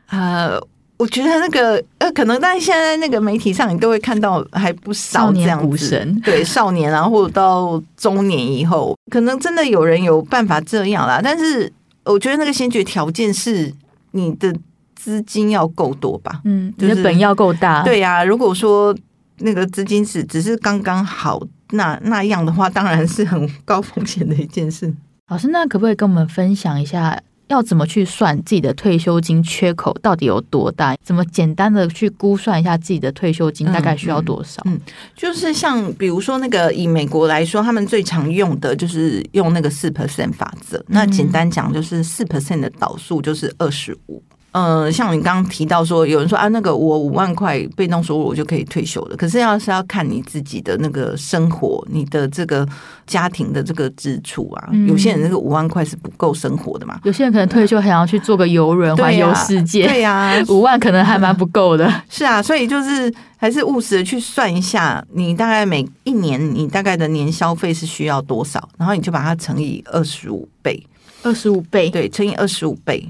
[0.07, 0.57] 呃，
[0.95, 6.07] 我觉得那个呃，可能，但现在那个媒体上，你都会看到还不少这样子。
[6.23, 11.19] 对，少年啊，或者到中年以后，可能真的有人有办法这样啦。
[11.21, 11.71] 但是，
[12.05, 13.69] 我觉得那个先决条件是
[14.11, 14.55] 你的
[14.95, 16.39] 资金要够多吧？
[16.45, 17.83] 嗯，你的本要够大。
[17.83, 18.95] 对呀，如果说
[19.39, 21.45] 那个资金是只是刚刚好。
[21.71, 24.93] 那那样的话，当然是很高风险的一件事。
[25.27, 30.95] 老师，那可不可以跟我们分享一下，要怎么去算自己的退休金缺口到底有多大？
[31.03, 34.61] 怎么简单的去估算一下自己的退休金大概需要多少？
[34.65, 34.81] 嗯，嗯，
[35.15, 40.83] 就是像比如说那个以美国来说，他们最常用的就是用那个四 percent 法则。
[40.87, 44.23] 那简单讲，就是四 percent 的导数就是二十五。
[44.51, 49.15] 呃，像你刚刚提到说，有人说啊，那个我五万块被动收入我就可以退休了。
[49.15, 52.67] 可是要是要看你自己的那个生活，你的这个
[53.05, 56.99] 家庭的这个支出啊，嗯、有些人那个五万块是不够生活的嘛。
[57.03, 61.87] 有些人可能退休还要去做个游轮环游世界，对呀、啊， 五万可能还蛮不够的。
[62.09, 70.83] 是啊，所以就是还是务实的去算一下，你大概每一年你大概的年消费是需要多少，然后你就把它乘以二十五倍，
[71.21, 73.07] 二十五倍，对，乘以二十五倍。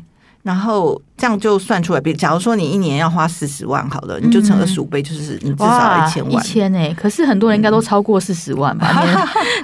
[0.49, 6.33] 然后这样就算出来，比如假如说你一年要花四十万，好了，你就乘二十五倍，就是你至少一千万。
[6.33, 8.91] 一千哎，可是很多人应该都超过四十万吧？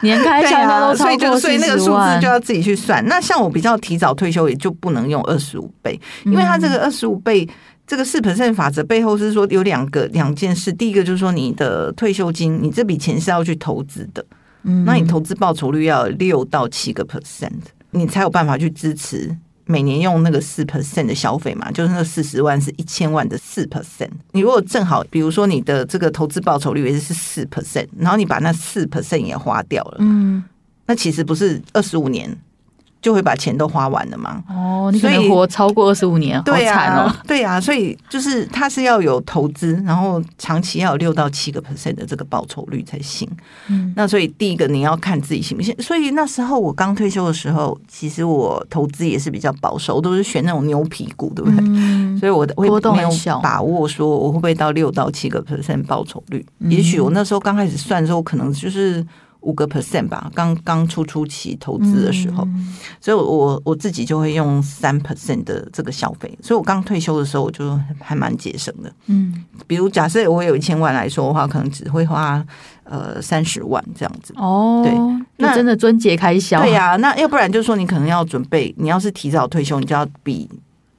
[0.04, 1.42] 年 年开销应该都超过四十万。
[1.42, 3.04] 所以那个数字就要自己去算。
[3.08, 7.50] 那像我比较提早退休，也就不能用二十五倍，因为它这个二十五倍，
[7.88, 10.72] 这个四 percent 法则背后是说有两个两件事。
[10.72, 14.24] 第一个就是说你的退休金，你这笔钱是要去投资的，
[14.62, 17.50] 嗯，那你投资报酬率要六到七个 percent，
[17.90, 19.36] 你才有办法去支持。
[19.66, 24.10] 每年用那个四 percent 的消费嘛，就是那个四十万是一千万的四 percent。
[24.32, 30.44] 你如果正好，比如说你的这个投资报酬率也是四 percent，然后你把那四 percent 也花掉了，嗯，
[30.86, 32.38] 那其实不是二十五年。
[33.06, 34.44] 就会把钱都花完了嘛？
[34.50, 43.30] 哦，你可能活超过二十五年，对呀、啊，哦、对呀、啊，所以就是它是要有投资，然后长期要有六到七个 percent 的这个报酬率才行。
[43.68, 45.76] 嗯，那所以第一个你要看自己行不行。
[45.80, 51.60] 所以那时候我刚退休的时候，其实我投资也是比较保守，都是选那种牛皮股，对不对？
[51.62, 56.44] 嗯、所以我我也没有把握说我会不会到六到七个 percent 报酬率。
[56.62, 59.06] 嗯、也许我那时候刚开始算的时候，可能就是。
[59.46, 68.92] 五个 percent 吧，刚刚出初期投资的时候，嗯、所以我我自己就会用三 percent 的这个消费，所以我刚退休的时候我就还蛮节省的。
[69.06, 72.44] 嗯，比如假设我有一千万来说的话，可能只会花
[72.84, 74.34] 呃三十万这样子。
[74.36, 74.94] 哦，对，
[75.38, 76.62] 那真的尊节开销。
[76.62, 80.50] 对呀、啊，那要不然就是说你可能要准备，你要是提早退休，你就要比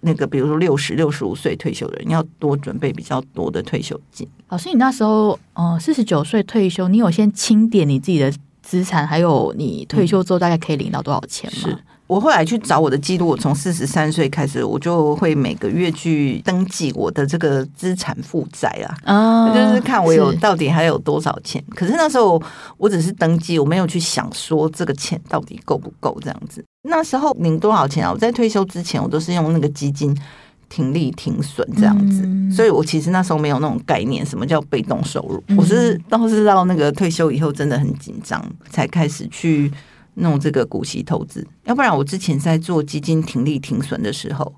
[0.07, 4.27] 那个比如说六十六十五岁退休的人，你要多准备比较多的退休金。
[4.49, 11.59] 老师，你那时候呃四十九岁退休，你有先清点你自己的资产，还有你退休之后大概可以领到多少钱吗？
[11.59, 18.69] 是我后来去找我的记录，我从四十三岁开始，我就会每个月去登记我的这个资产负债
[19.05, 21.63] 啊，哦、就是看我有到底还有多少钱。
[21.75, 22.41] 可是那时候
[22.77, 26.65] 我只是登记，我没有去想说这个钱到底够不够这样子。
[26.83, 28.13] 那时候领多少钱啊？
[28.13, 30.17] 我在退休之前，我都是用那个基金。
[30.69, 35.41] 停利停损这样子，嗯、所以我其实那时候没有那种概念，什么叫被动收入？
[35.47, 39.71] 嗯、我是倒是到那个退休以后真的很紧张，才开始去
[40.17, 41.47] 弄这个股息投资。
[41.65, 44.55] 要不然我之前在做基金停利停损的时候，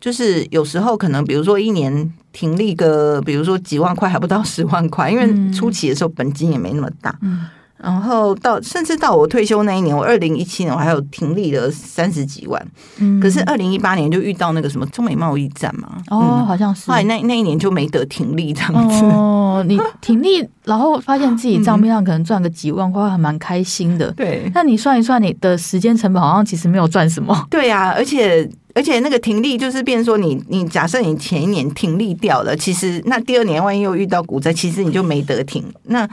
[0.00, 7.16] 就是有时候可能比如说一年停利个，比如说几万块还不到十万块，因为初期的时候本金也没那么大。
[7.22, 7.46] 嗯
[7.82, 12.64] 然后到甚至到我退休那一年，我二零一七年我还有停利了三十几万。
[12.98, 15.98] 嗯，可是二零一八年就遇到那个什么中美贸易战嘛。
[16.08, 16.88] 哦，嗯、好像是。
[16.88, 19.04] 后来那那一年就没得停利这样子。
[19.04, 24.12] 哦，你 停利，然后发现自己账面上可能赚个几万块，还蛮开心的。
[24.12, 24.48] 对。
[24.54, 27.46] 那你算一算，你的时间成本好像其实没有赚什么。
[27.50, 35.64] 对呀、啊，而且而且那个停利就是变成说你你假设你前一年停利掉了，其实那第二年万一又遇到股灾，其实你就没得停。
[35.84, 36.08] 那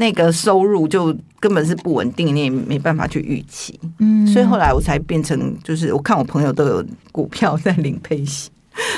[0.00, 8.48] 那个收入就根本是不稳定，你也没办法去预期，嗯，所以后来我才变成，就是我看我朋友都有股票在领配息，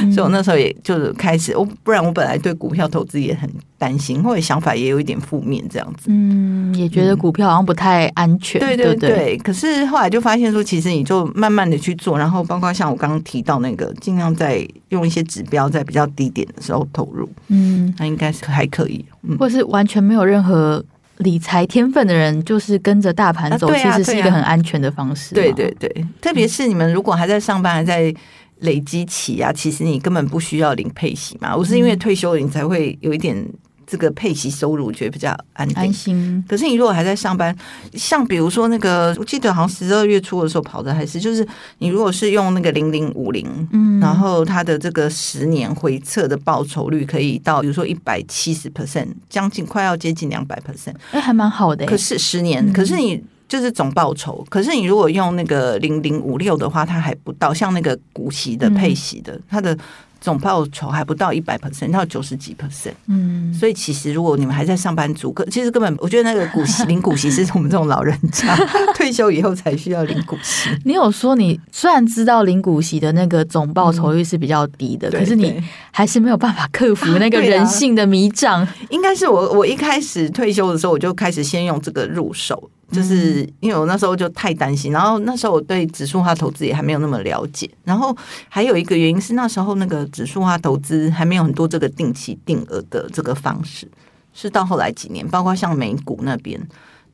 [0.00, 8.94] 嗯、所以我那时候也就是开始，我不然我本来对股票投资也很担心，或者想法也有一点负面这样子，嗯，也觉得股票好像不太安全，对对？
[8.94, 9.36] 对。
[9.38, 20.84] 可是后来就发现说，其实你就慢慢的去做，然后包括像我刚刚提到那个，尽量在用一些指标在比较低点的时候投入，嗯，那应该是还可以，嗯、或是完全没有任何。
[21.22, 25.34] 理财天分的人就是跟着大盘走，其实是一个很安全的方式。
[25.34, 28.14] 对对对，特别是你们如果还在上班，还在
[28.60, 31.56] 累积期啊，其实你根本不需要领配息嘛。
[31.56, 33.44] 我是因为退休了，你才会有一点。
[33.92, 36.42] 这个配息收入觉得比较安定安心。
[36.48, 37.54] 可是你如果还在上班，
[37.92, 51.84] 像比如说那个，我记得好像十二月初的时候跑的还是，就是你如果是用那个零零五零，嗯，然后它的这个十年回测的报酬率可以到，比如说一百七十 percent，将近快要接近两百 percent，哎，还蛮好的。
[51.84, 59.76] 可是十年，嗯、可是你就是总报酬，可是你如果用那个零零五六的话，它还不到，像那个股息的配息的，嗯、它的。
[60.22, 62.94] 总报酬还不到一百 percent，到九十几 percent。
[63.08, 68.56] 嗯，所以其实如果你们还在上班族，可其实根本我觉得那个股息 领股息是我们这种老人家
[68.94, 70.70] 退休以后才需要领股息。
[70.84, 78.66] 你有说你虽然知道领股息的那个总报酬率是比较低的，嗯、可是你还是没有办法克服那个人性的迷障。
[78.90, 82.70] 应该是我我一开始退休的时候，我就开始先用这个入手。
[82.92, 88.14] 就是因为我那时候就太担心，然后那时候我对指数化投资也还没有那么了解，然后
[88.48, 93.90] 还有一个原因是那时候那个指数化投资还没有很多这个定期定额的这个方式，
[94.34, 96.60] 是到后来几年，包括像美股那边，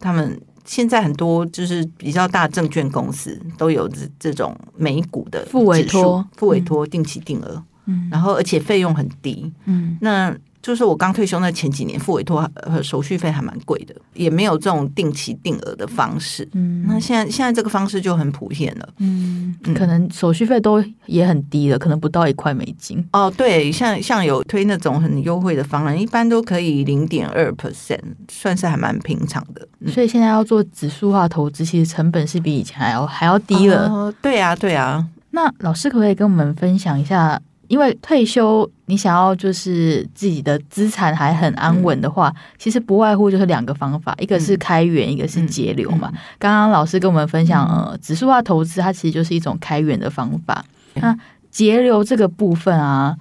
[0.01, 10.37] 他们现在很多就是比较大证券公司都有这这种美股的付委托、付委托定期定额，嗯，然后而且费用很低，嗯，那。
[10.69, 16.47] 就是我刚退休那前几年，付委托和手续费还蛮贵的，也没有这种定期定额的方式。
[16.53, 18.87] 嗯，那现在现在这个方式就很普遍了。
[18.99, 23.03] 嗯，可能手续费都也很低了，可能不到一块美金。
[23.15, 27.99] 哦，对，像像有推那种很优惠的方案，一般都可以零点二 percent，
[28.31, 29.67] 算是还蛮平常的。
[29.91, 33.89] 所以现在要做指数化投资，其实成本是比以前还要还要低了。
[33.89, 35.07] 哦，对啊，对啊。
[35.31, 37.41] 那老师可不可以跟我们分享一下？
[37.69, 46.11] 因为退休，你想要就是自己的资产还很安稳的话，嗯、其实不外乎就是两个方法，一个是开源，嗯、一个是节流嘛。
[46.13, 50.65] 嗯、刚刚老师跟我们分享，呃，指数化投资它其实就是一种开源的方法。
[50.95, 51.19] 嗯、那
[51.51, 53.17] 节流这个部分啊，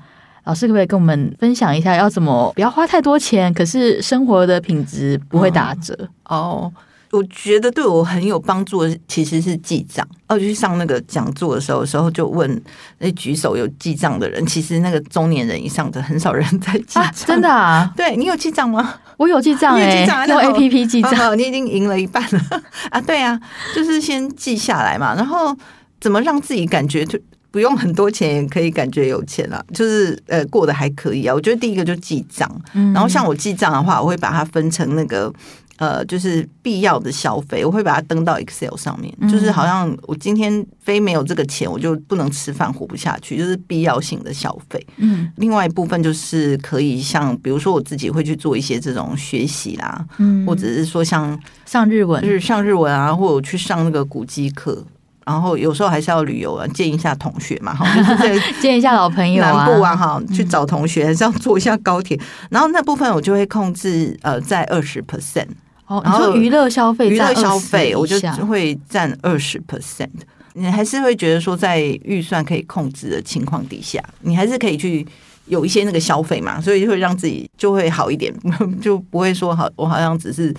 [0.45, 6.09] 老师可不可以跟我们分享一下，要怎么不要花太多钱，可是生活的品质不会打折？
[6.25, 6.71] 哦。
[7.17, 10.07] 哦我觉得对我很有帮助的其实是记账。
[10.27, 12.61] 哦，就去上那个讲座的时候，时候就问
[12.99, 14.45] 那举手有记账的人。
[14.45, 17.03] 其实那个中年人以上的很少人在记账。
[17.03, 17.91] 啊，真的啊？
[17.97, 18.95] 对，你有记账吗？
[19.17, 21.37] 我有记账哎，用 APP 记账。
[21.37, 23.01] 你已经赢了一半了啊！
[23.01, 23.39] 对啊，
[23.75, 25.15] 就是先记下来嘛。
[25.15, 25.55] 然后
[25.99, 27.17] 怎么让自己感觉就
[27.49, 29.65] 不用很多钱也可以感觉有钱了？
[29.73, 31.33] 就是呃过得还可以啊。
[31.33, 32.47] 我觉得第一个就记账。
[32.93, 35.33] 然后像我记账的话，我会把它分成那个。
[35.77, 39.13] 呃，就是必要的消费，我会把它登到 Excel 上面。
[39.19, 44.83] 嗯、就是好像我今天非没有这个钱，我就不能吃饭，活不下去，就是必要性的消费。
[44.97, 54.83] 嗯，另外一部分就是可以像，比如说我自己会去做一些这种学习啦，嗯，或者是说像上日文，就是上日文啊，或者去上那个古迹课，
[55.25, 57.85] 然后有时候还是要旅游啊，见一下同学嘛，哈，
[58.17, 62.19] 就是 见一下老朋友南部啊，哈，去找同学，还是要坐一下高铁。
[62.49, 65.45] 然后那部分我就会控制呃，在二十 percent。
[65.87, 70.09] 哦，然后娱乐消费，娱乐消费我就会占二十 percent。
[70.53, 75.05] 你还是会觉得说，在预算可以控制的情况底下，你还是可以去
[75.45, 78.33] 有一些那个消费嘛，所以就会让自己就会好一点，
[78.81, 80.51] 就不会说好，我好像只是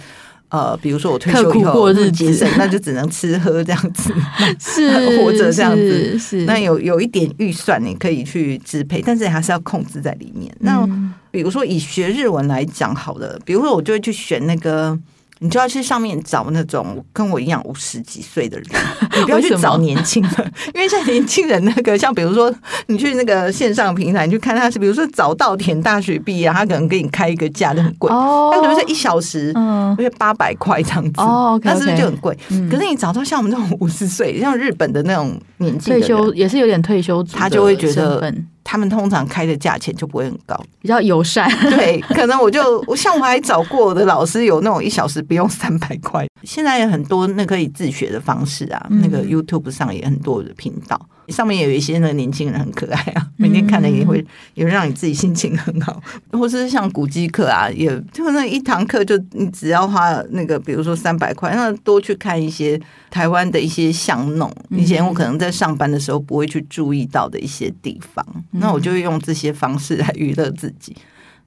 [0.51, 4.14] 呃，比如说我退休以后过日子，那就只能吃喝这样子，
[4.61, 6.17] 是活着这样子。
[6.17, 10.51] 是那有有一点预算，你可以去支配，但是还是要控制在里面。
[10.61, 10.88] 那
[11.33, 14.96] 比如说以学日文来讲，好的，比如说我就会去选那个。
[15.41, 18.67] 你就要去上面找那种跟我一样五十几岁的人，
[19.17, 22.53] 你不要去找年轻的， 因为像年轻人那个，像比如说
[22.87, 32.37] 你去那个线上平台，你去看他是，比如说早稻田大学毕业，他可能给你开一个价就很贵，哦，他可能是一小时，嗯，八百块这样子，哦，那是不是就很贵？
[32.71, 38.35] 可 是你找到像我们这种五十岁，像日本的那种年纪退休也是有点退休，他就会觉得。
[38.71, 41.50] 他们通常开的价钱就不会很高，比较友善。
[41.75, 46.27] 对，可能我就我像我还找过我的老师，有那种一小时不用三百块。
[46.42, 51.00] 现在有很多那可以自学的方式啊，嗯、那个 YouTube 上也很多的频道。
[51.29, 54.24] 上面也有一些那个年轻人很可爱啊，每天看了也会
[54.54, 56.02] 也会让你自己心情很好，
[56.33, 70.96] 或者是像古迹课啊，也就那一堂课就你只要花那个比如说三百块，那多去看一些台湾的一些巷弄，以前我可能在上班的时候不会去注意到的一些地方，那我就会用这些方式来娱乐自己。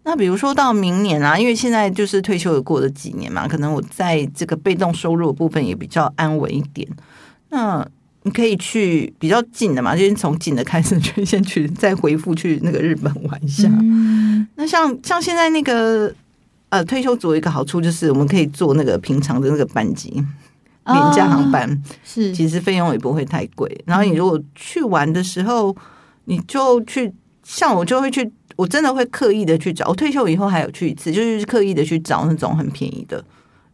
[0.04, 6.88] 那比如说到明年啊，因为现在就是退休也过了几年嘛，可能我在这个被动收入的部分也比较安稳一点，
[7.50, 7.88] 那。
[8.24, 13.68] 你可以去比较近的嘛，就是从近的开始，就先去再回复去那个日本玩一下。
[13.82, 16.14] 嗯、那像像现在那个
[16.70, 20.12] 呃退休族一个好处就是，我们可以坐那个平常的那个班机
[20.86, 23.84] 廉价航班，哦、是其实费用也不会太贵。
[23.86, 25.76] 然后你如果去玩的时候，
[26.26, 27.12] 你就去
[27.44, 29.88] 像我就会去，我真的会刻意的去找。
[29.88, 33.24] 我退休以后还有去一次，就是刻意的去找那种很便宜的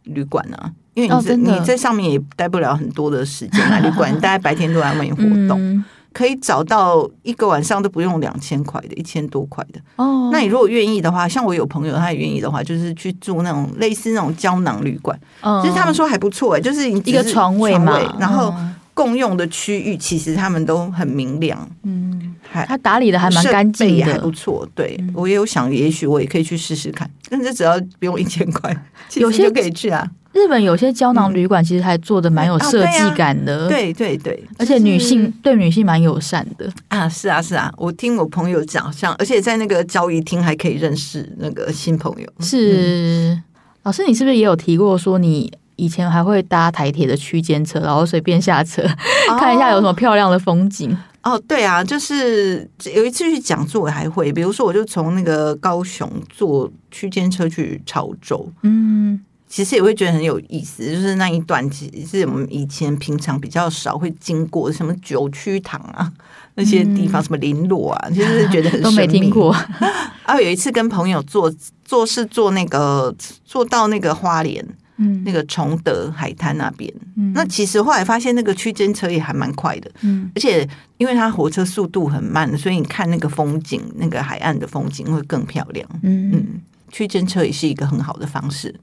[0.04, 0.72] 旅馆啊。
[0.98, 9.80] 因为你在、哦、你在上面也待不了很多的时间啊，旅馆大家白天都在外面活动，嗯、可以找到一个晚上都不用两千块的，一千多块的。
[9.94, 18.52] 哦，那你如果愿意的话，像我有朋友他也愿意的话，就是去住那种类似那种胶囊旅馆，哦、其实他们说还不错哎、欸，就是一个床位嘛，然后
[18.92, 24.68] 共用的区域其实他们都很明亮，嗯，还他打理的还蛮干净的，也还不错。
[24.74, 28.76] 对、嗯、我也有想，也许我也可以去试试看，但是只要不用一千块，
[29.08, 30.04] 其实就可以去啊。
[30.32, 36.70] 日本有些胶囊旅馆其实还做的蛮有设计感的，嗯，对对对，而且女性对女性蛮友善的。
[36.88, 42.28] 啊，是啊是啊，我听我朋友讲，像而且在那个交易厅还可以认识那个新朋友。
[42.40, 43.42] 是，嗯、
[43.82, 50.96] 老师，你是不是也有提过说你以前还会搭台铁的区间车，然后随便下车，哦、看一下有什么漂亮的风景？
[51.24, 59.18] 哦，对啊，就是有一次去讲座我还会，比如说我就从那个高雄坐区间车去潮州，嗯。
[59.48, 66.12] 其实也会觉得很有意思，就是那一段其实是我们以前平常比较少会经过，什么九曲堂啊
[66.54, 69.50] 那些地方，嗯、什么林落啊，其实是觉得很都没听过。
[70.24, 71.52] 啊，有一次跟朋友坐
[71.84, 74.62] 坐是坐那个坐到那个花莲，
[74.98, 80.68] 嗯，那个崇德海滩那边，嗯，那其实后来发现那个区间车也还蛮快的，嗯，而且
[80.98, 86.30] 因为它火车速度很慢，所以你看那个风景，那个海岸的风景会更漂亮，嗯。
[86.32, 88.74] 嗯，区间车也是一个很好的方式。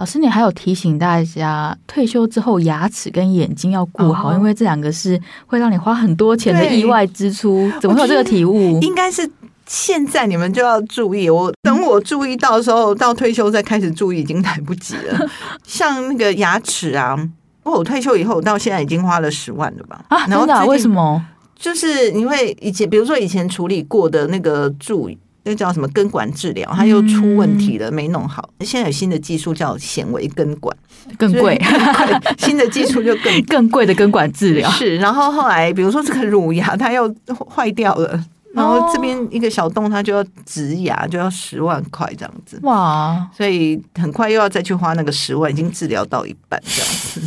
[0.00, 7.70] 老师，你还有提醒大家，退休之后牙齿跟眼睛要顾好，哦、因为这两个是会让你花很多钱的意外支出。
[7.82, 8.80] 怎么会有这个体悟？
[8.80, 9.30] 应该是
[9.66, 11.28] 现在你们就要注意。
[11.28, 15.28] 我等我注意到的时候，到退休再开始注意，已经来不及了。
[15.68, 17.14] 像那个牙齿啊，
[17.62, 20.02] 我退休以后到现在已经花了十万了吧？
[20.08, 20.64] 啊，真的？
[20.64, 21.22] 为什么？
[21.58, 25.10] 就是因为以前，比如说以前处理过的那个蛀。
[25.44, 26.70] 那叫什么根管治疗？
[26.74, 28.48] 它又出问题了，嗯、没弄好。
[28.60, 30.76] 现在有新的技术叫显微根管，
[31.16, 31.60] 更贵。
[32.38, 34.96] 新的技术就更 更贵的根管治疗是。
[34.96, 37.14] 然后后来，比如说这个乳牙它又
[37.48, 38.22] 坏掉了，
[38.52, 42.58] 然后这边一个小洞它就要植牙，就要十万块这样子。
[42.62, 43.28] 哇！
[43.34, 47.20] 所以很快又要再去花那个十万，已经治疗到一半这样子。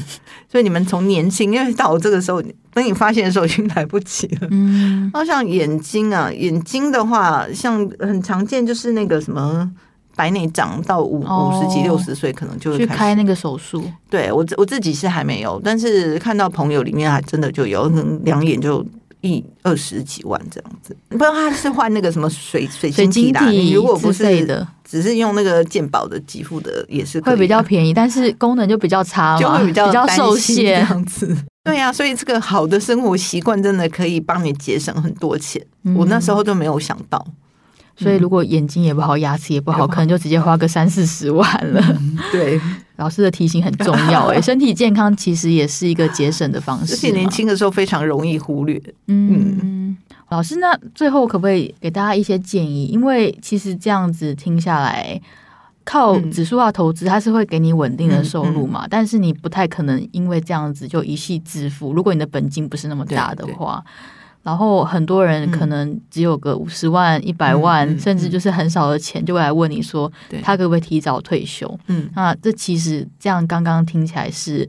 [0.54, 2.39] 所以你们从年轻，因为到我这个时候，
[2.72, 4.47] 等你发现的时候已经来不及了。
[4.51, 9.68] 嗯，然后像眼睛啊，眼睛的话，像很常见就是那个什么
[10.16, 13.84] 白内障，到五五十几、六十岁可能就会去开那个手术。
[14.12, 18.86] 对我我自己是还没有，但是看到朋友里面还真的就有，可能两眼就
[19.22, 20.95] 一二十几万这样子。
[21.10, 23.49] 不知道他是换那个什么水水晶体啦？
[23.49, 24.68] 你如果不是的。
[24.93, 31.35] 只是用那个健保的给付的也是会比较便宜，但是功能就比较差嘛，就会比较比较受限这样子。
[31.63, 35.59] 对呀、啊，所以这个好的生活习惯真的可以帮你节省很多钱。
[35.83, 37.25] 嗯、我那时候都没有想到，
[37.97, 41.83] 所以如果眼睛也不好，牙齿也不好，可能就直接花个三四十万了。
[41.99, 42.61] 嗯、对，
[42.97, 48.79] 老师的提醒很重要哎，身体健康其实也是一个节省的方式， 而且年轻的时候非常容易忽略。
[49.07, 49.97] 嗯。
[50.34, 52.88] 嗯老师，那最后可不可以给大家一些建议？
[52.88, 55.21] 因为其实这样子听下来，
[55.84, 58.86] 靠指数化投资，它是会给你稳定的收入嘛？
[58.86, 61.93] 嗯嗯、但是你不太可能因为这样子就一夕致富。
[61.93, 63.84] 如果你的本金不是那么大的话，
[64.41, 70.11] 然后很多人可能只有个五十万、一百万，嗯、甚至就是很少的钱，就会来问你说，
[70.41, 71.79] 他可不可以提早退休？
[71.88, 74.67] 嗯，那这其实这样刚刚听起来是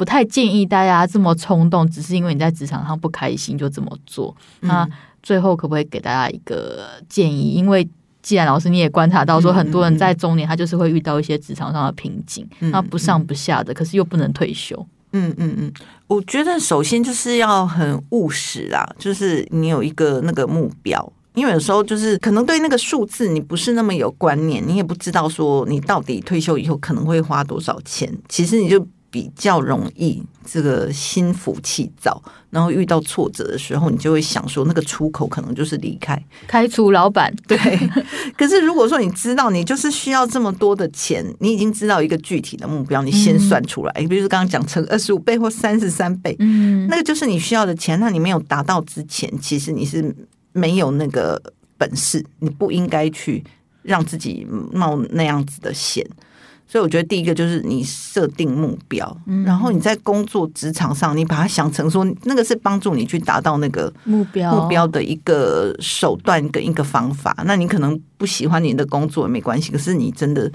[0.00, 4.34] 不太建议大家这么冲动，只是因为你在职场上不开心就这么做。
[4.62, 4.88] 嗯、那
[5.22, 7.50] 最后可不可以给大家一个建议？
[7.50, 7.86] 因为
[8.22, 14.74] 既然老师你也观察到说，很多人在中年他就是会遇到一些职场上的瓶颈，嗯、那不上不下的，可是又不能退休。
[15.12, 15.72] 嗯嗯嗯，
[16.06, 28.82] 我觉得首先就是要很务实啦，就是你有一个那个目标，因为有时候就是可能对那个数字你不是那么有观念，你也不知道说你到底退休以后可能会花多少钱，其实你就。
[29.10, 37.34] 比较容易这个心浮气躁，然后遇到挫折的时候，你就会想说，那个出口可能就是离开、开除老板。
[37.48, 37.58] 对。
[38.38, 47.98] 可是如果说你知道你就是需要这么多的钱，你已经知道一个具体的目标，你先算出来，嗯、比如说刚刚讲成二十五倍或三十三倍，嗯，那个就是你需要的钱。
[47.98, 50.14] 那你没有达到之前，其实你是
[50.52, 51.42] 没有那个
[51.76, 53.42] 本事，你不应该去
[53.82, 56.06] 让自己冒那样子的险。
[56.70, 67.36] 所以我觉得第一个就是你设定目标，嗯、然后你在工作职场上，你把它想成说那个是帮助你去达到那个目标目标的一个手段跟一个方法。
[67.44, 70.48] 那你可能不喜欢你的工作也没关系，可是你真的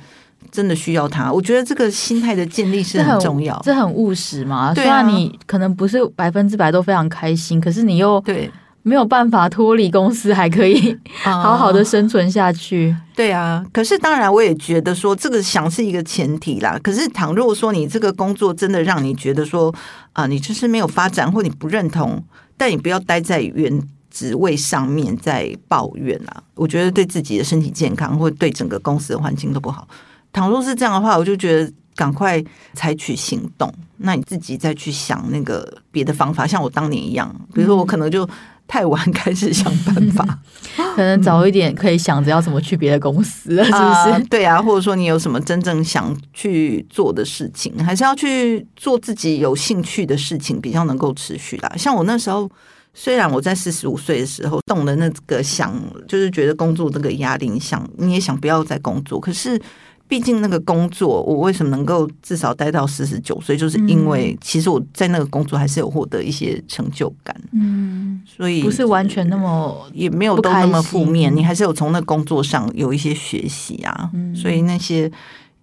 [0.50, 1.30] 真的需要它。
[1.30, 4.74] 我觉得这个心态的建立是很重要，这很，这很务实嘛。
[4.74, 8.50] 虽然你可能不是百分之百都非常开心，可是你又对。
[8.88, 12.92] 没有办法脱离公司，还可以好好的生存下去。
[12.92, 16.80] 哦，对啊，可是当然，我也觉得说这个想是一个前提啦。
[16.84, 19.74] 可是，倘若说你这个工作真的让你觉得说
[20.14, 22.24] 啊，你就是没有发展或你不认同，
[22.58, 23.82] 但你不要待在原
[24.12, 26.44] 职位上面在抱怨啦。
[26.54, 29.88] 我觉得对自己的身体健康或对整个公司的环境都不好。
[30.32, 32.40] 倘若是这样的话，我就觉得赶快
[32.76, 33.74] 采取行动。
[33.98, 38.30] 那你自己再去想那个别的方法，像我当年一样，比如说我可能就。
[38.68, 40.40] 太晚开始想办法，
[40.96, 43.74] 可能早一点可以想着要怎么去别的公司，是不是？
[43.74, 51.72] 啊，对啊，或者说你有什么真正想去做的事情，还是要去做自己有兴趣的事情，比较能够持续啦。
[51.78, 52.50] 像我那时候，
[52.94, 55.74] 虽然我在四十五岁的时候动了那个想，
[56.08, 59.62] 就是觉得工作这个压力，想你也想不要再工作，可是。
[60.08, 67.36] 毕竟那个工作，我为什么能够至少待到四十九岁，就是因为其实我在那个工作还是有获得一些成就感。
[67.52, 74.12] 嗯，所以不是完全那么也没有都那么负面，你还是有从那工作上有一些学习啊。
[74.14, 75.12] 嗯，所以那些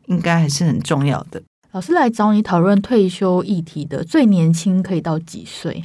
[0.07, 1.41] 应该还是很重要的。
[1.71, 5.85] 老师来找你讨论退休议题的最年轻可以到几岁？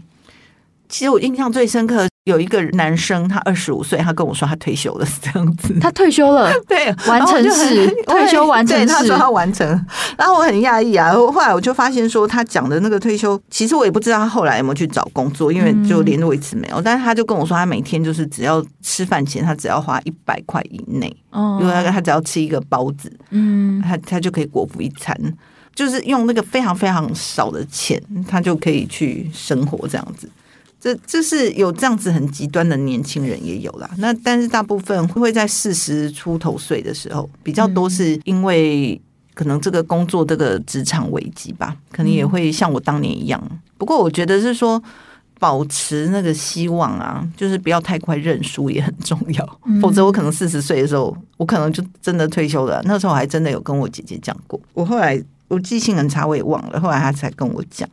[0.90, 2.08] 其实我印象最深刻。
[2.28, 5.74] 有一个男生，他二十五岁，他跟我说他退休了，是这样子。
[5.80, 8.86] 他退休了， 对，完成式退休完成式。
[8.86, 9.66] 他说他完成，
[10.18, 11.14] 然后我很讶异啊。
[11.14, 16.82] 后来我就发现说，他讲的那个退休，其实我也不知道他后来有没有去找工作，因为就联络一次没有。
[16.82, 21.08] 但是他就跟我说，他每天就是只要吃饭钱，他只要花一百块以内，
[21.62, 25.18] 因为他他只要吃一个包子，嗯，他他就可以果腹一餐，
[25.74, 30.30] 就是用那个非常非常少的钱，他就可以去生活这样子。
[30.80, 39.02] 这就是有这样子很极端的年轻人也有啦，那但是大部分会在四十出头岁的时候比较多，是因为
[39.34, 43.42] 可能这个工作这个职场危机吧，可能也会像我当年一样。
[43.78, 44.82] 不过我觉得是说
[45.40, 52.82] 保持那个希望啊，就是不要太快认输也很重要，否则我可能四十岁的时候，我可能就真的退休了。
[52.86, 57.90] 那时候我还真的有跟我姐姐讲过，我后来我记性很差，我也忘了，后来她才跟我讲。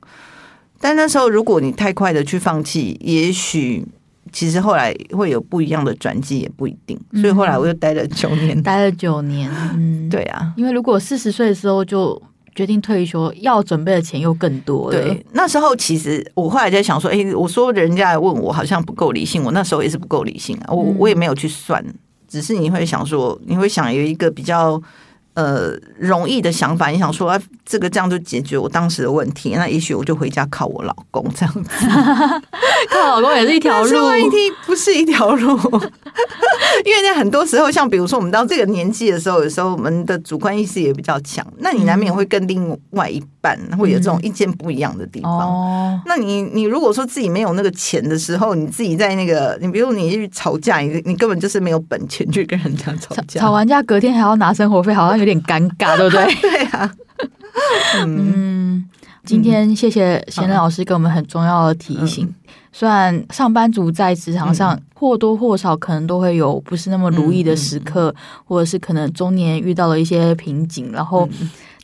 [0.85, 3.83] 但那时候，如果你太快的去放弃，也许
[4.31, 7.01] 其实后来会有不一样的转机，也不一定。
[7.15, 9.51] 所以后来我又待了九年，待了九年。
[9.73, 12.21] 嗯，对啊，因为如果四十岁的时候就
[12.55, 15.01] 决定退休，要准备的钱又更多了。
[15.01, 19.43] 对，那时候其实我后来在想说，哎、欸，我说人家来问我，好像不够理性。
[19.43, 21.83] 我那时候也是不够理性啊，我我也没有去算，
[22.29, 24.79] 只是你会想说，你会想有一个比较。
[25.35, 31.87] 呃，容易的想法，你想说啊，这个这样就解决我当时的问题，那也许我就回家靠我老公这样子，
[32.89, 35.57] 靠老公也是一条路，问题不是一条路，
[36.87, 45.41] 因为在很多时候，像比如说我们到这个年纪的时候，有时候我们的主观意识也比较强，那你难免会跟另外一半会有这种意见不一样的地方。
[45.41, 45.55] 嗯。
[45.55, 56.35] 哦、那你你如果说自己没有那个钱的时候，你自己在那个，你比如你去吵架，你你根本就是没有本钱去跟人家吵架，吵完架隔天还要拿生活费，好像有点尴尬， 对不对？
[56.41, 56.95] 对啊。
[58.05, 58.85] 嗯，
[59.25, 62.27] 今天谢谢贤仁老师给我们很重要的提醒。
[62.27, 62.35] 嗯、
[62.73, 68.15] 虽然上班族在职场上或多或少可能都会有不是那么如意的时刻，嗯、
[68.45, 71.27] 或者是可能中年遇到了一些瓶颈，然后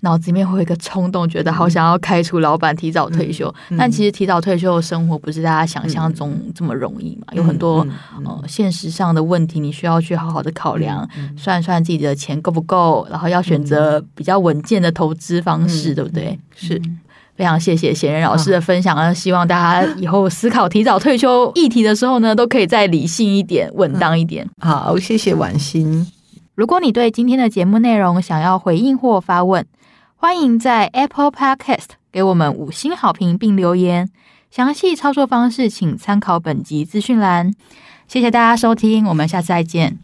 [0.00, 3.48] 脑子里面会有一个冲动，觉得好想要开除老板，提早退休。
[3.68, 7.86] 嗯嗯、但其实提早退休的生活不是大家想象中这么容易嘛，嗯、有很多、
[8.24, 16.38] 呃现实上的问题，你需要去好好的考量，算算自己的钱够不够，然后要选择比较稳健的投资方式，嗯、对不对？
[16.56, 16.98] 是、嗯、
[17.36, 19.12] 非常谢谢贤仁老师的分享啊！
[19.12, 24.44] 希望大家以后思考提早退休议题的时候呢，都可以再理性一点、稳当一点。
[24.62, 26.06] 嗯、好，谢谢婉心。
[26.54, 29.64] 如果你对今天的节目内容想要回应或发问，
[30.22, 34.10] 欢迎在 Apple Podcast 给我们五星好评并留言。
[34.50, 37.54] 详细操作方式请参考本集资讯栏。
[38.06, 39.98] 谢谢大家收听，我们下次再见。